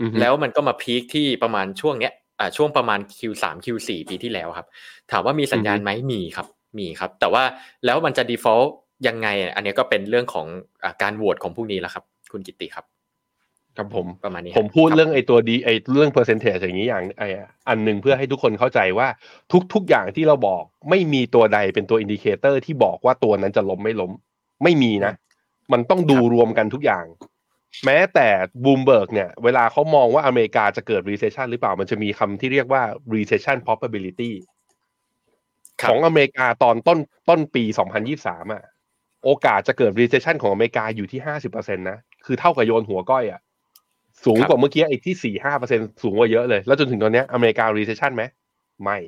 [0.00, 4.66] อือฮึแล้วมันก็มาพีคที่ประมาณช่วงเนี้ยอ่าช่วงประมาณ Q3 Q4 ปีที่แล้วครับ
[5.10, 6.46] ถามว่ามีสัญญาณไหมมีครับ
[6.78, 7.44] มีครับ แต่ว่า
[7.84, 8.68] แล้วมันจะ default
[9.06, 10.46] ยังไงอะอันเนี้ยก็เป็นเรื่องของ
[10.84, 12.84] อาการโหวตของพวกนี้แล้วครับ คุณกิตติครับ
[13.76, 17.28] ครับผมประมาณนี้ผมพูดคบเรื่องไอ้ตัวดีไอ้เรื่อง percentage อย่างนี้อย่างไอ้
[17.68, 19.08] อันหนึ่งเพื่อให้ทุกคนเข้าใจว่า
[19.52, 24.12] ทุกทุกอย่างที่เราบอกไม่มีตัวใดเป็นตัว indicator ที่บอกว่าตัวนั้นจะล้มไม่ล้ม
[24.62, 25.12] ไม่มีนะ
[25.72, 27.04] มันต้องดูรวมกันทุกอย่าง
[27.84, 28.28] แม้แต่
[28.64, 32.82] บูมเบิร์กเนี่ย เวลาเขามองว่าอเมริกาจะเกิด recession หรือเปล่ามันจะมีคำที่เรียกว่า
[33.14, 34.32] recession probability
[35.80, 36.98] ครับของอเมริกาตอนต้น
[37.28, 37.64] ต้นปี
[38.08, 38.64] 2023อะ
[39.24, 43.40] โอกาสจะเกิด recession ของอเมริกาอยู่ที่ 50%นะคือเท่ากับโยนหัวก้อยอะ
[44.24, 48.22] สูงกว่าเมื่อกี้ไอ้ที่สี่ห้าเปอร์เซ็นสูงกว่าเยอะเลย แล้วจนถึงตอนเนี้ยอเมริกา recession ไหม
[48.82, 48.98] ไม่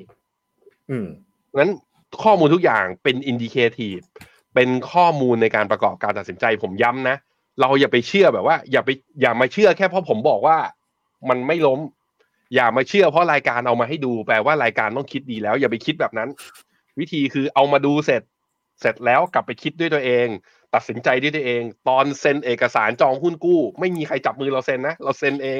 [0.89, 1.07] อืม
[1.59, 1.71] นั้น
[2.23, 4.03] ข้อมูลทุกอย่างเป็น indicative
[4.55, 7.17] เป็นข้อมูลในการประกอบการตัดสินใจผมย้ำนะ
[7.61, 8.89] เราอย่าไปเชื่อแบบว่า อย่าไป
[9.21, 10.57] อย่ามาเชื่อแค่เพราะผมบอกว่า
[11.29, 11.79] มันไม่ล้ม
[12.55, 16.29] อย่ามาเชื่อเพราะรายการเอามาให้ดูแปลว่ารายการต้องคิดดีแล้ว อย่าไปคิดแบบนั้น
[16.99, 18.21] วิธีคือเอามาดูเสร็จ
[18.81, 20.27] เสร็จแล้วกลับไปคิดด้วยตัวเอง
[20.77, 25.59] ตัดสินใจด้วยตัวเอง ตอนเซ็นเอกสารจองหุ้นกู้ ไม่มีใครจับมือเราเซ็นนะ เราเซ็นเอง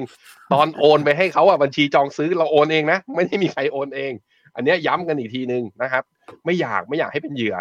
[0.54, 4.12] ตอนโอนไปให้เขาอะบัญชีจองซื้อเราโอนเองนะ ไม่ได้มีใครโอนเอง
[4.56, 6.04] อันเนี้ยย้ำกันอีกทีนึงนะครับ
[6.46, 7.56] ไม่อยากไม่อยากให้เป็นเหยื่อ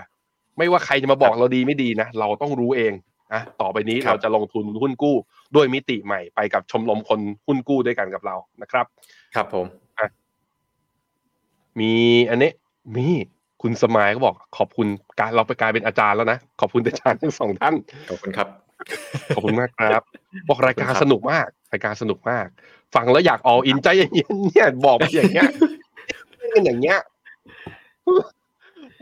[0.59, 2.93] ไม่ว่าใครจะมาบอกเราดีไม่ดีนะ เราต้องรู้เอง
[3.35, 5.17] นะต่อไปนี้ครับเราจะลงทุนหุ้นกู้
[5.55, 8.87] ด้วยมิติใหม่ไปกับชมรมคนหุ้นกู้ด้วยกันกับเรานะครับ
[9.35, 9.67] ครับผม
[11.81, 11.93] มี
[12.31, 12.51] อันนี้
[12.97, 13.09] มี
[13.63, 14.87] คุณสมายก็บอกขอบคุณ
[15.19, 17.75] การเราไปกลายเป็นอาจารย์แล้วนะขอบคุณอาจารย์ทั้งสองท่าน
[18.11, 18.49] ขอบคุณครับ
[19.35, 20.03] ขอบคุณมากครับ
[20.49, 22.47] บอกรายการขอบคุณครับสนุกมากรายการสนุกมาก
[22.95, 25.51] ฟังแล้วอยากอออินใจเย็นๆเนี่ยบอกไปอย่างเงี้ย
[26.53, 26.99] เป็นอย่างเงี้ย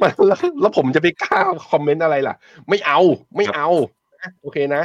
[0.00, 2.34] มันแล้วแล้วผมจะไปกล้า comment อะไรล่ะ
[2.68, 3.00] ไม่เอา
[3.36, 3.68] ไม่เอา
[4.22, 4.82] นะโอเคนะ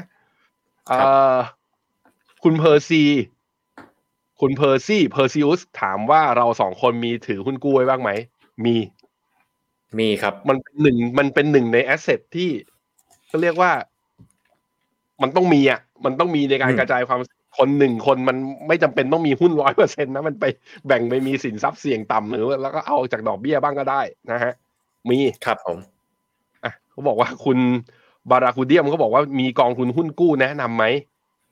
[0.87, 0.97] เอ่
[1.33, 1.37] อ
[2.43, 3.03] คุณเพอร์ซี
[4.41, 8.11] คุณเพอร์ซี่เพอร์ซิอุสถามว่าเราสองคนมีถือหุ้นกู้ไว้บ้างไหม
[8.65, 8.75] มี
[9.99, 12.49] มีครับ มันเป็นหนึ่งมันเป็นหนึ่งใน asset ที่
[13.31, 13.71] ก็เรียกว่า
[15.21, 17.19] มันต้องมีอะ มันต้องมีในการอืมกระจายความ
[17.57, 18.37] คนหนึ่งคนมัน
[18.67, 20.45] ไม่จำเป็นต้องมีหุ้นร้อยเปอร์เซ็นต์นะมันไป
[20.87, 24.53] แบ่งไปมีสินทรัพย์เสี่ยงต่ำหรือแล้วก็เอาจากดอกเบี้ยบ้างก็ได้นะฮะ
[25.09, 25.77] มีครับผม
[26.63, 27.57] อะเขาบอกว่าคุณ
[28.31, 30.85] บาราคูเดียมเขาบอกว่ามีกองทุนหุ้นกู้แนะนำไหม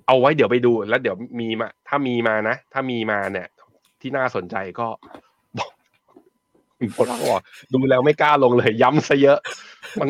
[0.08, 3.48] เอาไว้เดี๋ยวไปดูแล้วเดี๋ยวมีมา ถ้ามีมานะ ถ้ามีมาเนี่ย
[4.02, 5.27] ที่น่าสนใจก็บ
[6.80, 7.42] อกคุณโพลักบอก
[7.74, 9.40] ดูแล้วไม่กล้าลงเลย ย้ำซะเยอะ
[10.00, 10.08] มัน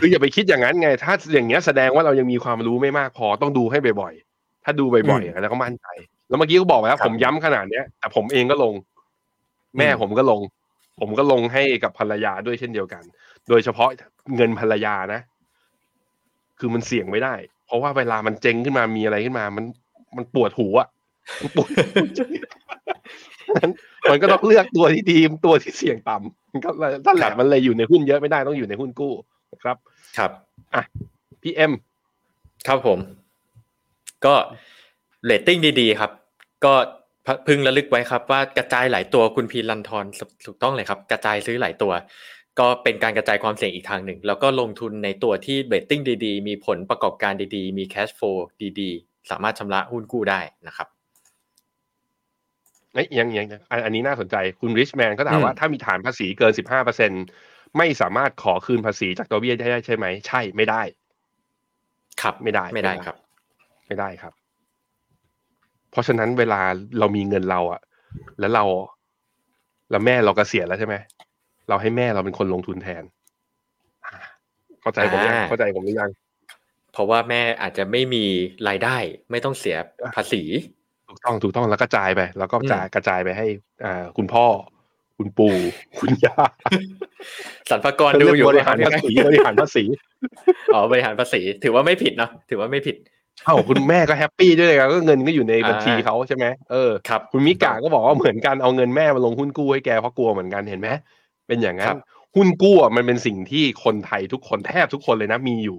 [0.00, 5.86] คืออย่าไปคิดอย่างนั้นไง ถ้าอย่างเงี้ยแสดงว่าเรายังมีความรู้ไม่มากพอต้องดูให้บ่อยๆ ถ้าดูบ่อยอืมๆแล้วก็มั่นใจ
[6.28, 8.74] แล้วเมื่อกี้ก็บอกแล้วครับผมย้ำขนาดเนี้ยแต่ผมเองก็ลง
[9.78, 10.40] แม่อืมผมก็ลง
[11.00, 13.02] ผมก็ลงให้กับภรรยาด้วยเช่นเดียวกัน
[13.48, 13.88] โดยเฉพาะ
[14.36, 15.20] เงินภรรยานะ
[16.58, 17.34] คือมันเสี่ยงไม่ได้
[17.66, 19.64] เพราะว่าเวลามันเจ๊งขึ้นมามีอะไรขึ้นมา มัน
[20.16, 20.88] มันปวดหูอะ
[21.40, 21.68] มันปวด
[23.58, 23.70] นั้น
[24.10, 26.70] มันก็ต้องเลือกตัวที่ดีตัวที่เสี่ยงต่ำมันก็
[27.06, 29.14] ท่านแหละมันเลยอยู่ในหุ้นเยอะไม่ได้ต้องอยู่ในหุ้นกู้
[29.52, 29.76] นะครับ
[30.18, 30.30] ครับ
[31.42, 31.72] พี่เอ็ม
[32.66, 32.98] ครับผม
[34.26, 34.34] ก็
[35.24, 36.10] เรตติ้งดีๆครับ
[36.64, 36.74] ก็
[37.26, 40.04] พึงระลึกไว้ครับ ว่ากระจายหลายตัวคุณพีรันทร
[40.46, 41.92] ถูกต้องเลยครับ กระจายซื้อหลายตัว
[42.58, 48.38] ก็เป็นการกระจายความเสี่ยงอีกทางหนึ่ง แล้วก็ลงทุนในตัวที่เรตติ้งดีๆ มีผลประกอบการดีๆ มี cash flow
[48.80, 50.88] ดีๆ สามารถชำระหุ้นกู้ได้นะครับ
[52.94, 57.10] เอ้ยยังยังยังอันอันนี้น่าสนใจคุณริชแมนก็ถามอืมว่าถ้ามีฐานภาษีเกินสิบห้าเปอร์เซ็นต์
[57.78, 60.82] ไม่สามารถขอคืนภาษีจากตัวเบี้ยได้ใช่ไหม ใช่ไม่ได้
[62.22, 63.16] ครับไม่ได้ไม่ได้ครับ
[63.88, 64.32] ไม่ได้ครับ
[65.90, 66.60] เพราะฉะนั้นเวลา
[66.98, 67.80] เรามีเงินเราอะ
[68.40, 68.64] แล้วเรา
[69.90, 70.94] แล้วแม่เรากเกษียณแล้วใช่ไหม
[71.68, 73.04] เราให้แม่เราเป็นคนลงทุนแทน
[74.04, 74.14] อ่า
[74.80, 76.10] เข้าใจผมยังอ่าเข้าใจผมหรือยัง
[76.92, 78.24] เพราะว่าแม่อาจจะไม่มี
[78.68, 78.96] รายได้
[79.30, 79.76] ไม่ต้องเสีย
[80.14, 80.42] ภาษี
[81.14, 83.46] ถูกต้องถูกต้องแล้วกระจายไป แล้วก็อืมจ่ายกระจ่ายไปให้
[83.84, 84.46] อ่าคุณพ่อ
[85.18, 85.54] คุณปู่
[86.00, 86.36] คุณย่า
[87.70, 89.84] สรรพากรเขาดูเรียกอยู่บริหารภาษีบริหารภาษี
[90.74, 92.96] อ๋อบริหารภาษี ถือว่าไม่ผิดเนาะถือว่าไม่ผิด
[93.44, 100.88] เอ้าคุณแม่ก็ happy ด้วยครับก็เงินก็อยู่ในบัญชีอ่าเขาใช่ไหมเออครับคุณมิกาก็บอกว่าเหมือนกันเอาเงินแม่มาลงหุ้นกู้ให้แกเพราะกลัวเหมือนกันเห็นไหม
[101.48, 101.98] เป็นอย่างนั้นครับ
[102.36, 105.78] หุ้นกู้อะมันเป็นสิ่งที่คนไทยทุกคนแทบทุกคนเลยนะมีอยู่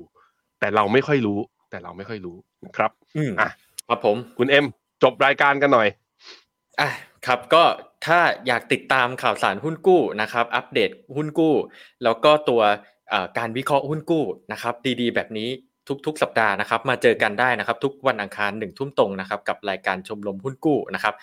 [0.60, 3.50] แต่เราไม่ค่อยรู้ แต่เราไม่ค่อยรู้นะครับ อืมอะ
[3.88, 4.66] ครับผมคุณเอ็ม
[5.04, 5.88] จบรายการกันหน่อย
[6.80, 6.90] อะ
[7.28, 7.64] ครับก็
[8.06, 11.56] ถ้าอยากติดตามข่าวสารหุ้นกู้นะครับ อัปเดตหุ้นกู้
[12.04, 12.62] แล้วก็ตัว
[13.10, 15.50] เอ่อการวิเคราะห์หุ้นกู้นะครับ ดีๆ แบบนี้
[16.06, 21.14] ทุกๆ สัปดาห์นะครับ มาเจอกันได้นะครับ ทุกวันอังคารหนึ่งทุ่มตรงนะครับ กับรายการชมรมหุ้นกู้นะครับ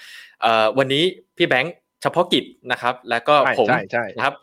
[0.43, 1.05] เอ่อวันนี้
[1.37, 4.35] พี่แบงค์เฉพาะกิจนะครับ แล้วก็ใช่ผมใช่ใช่นะครับ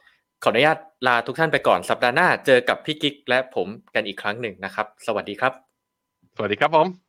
[0.43, 0.77] ขออนุญาต
[1.07, 5.53] ลาทุกท่านไปก่อนสัปดาห์หน้า เจอกับพี่กิ๊กและผมกันอีกครั้งหนึ่งนะครับ สวัสดีครับ
[6.36, 7.09] สวัสดีครับผม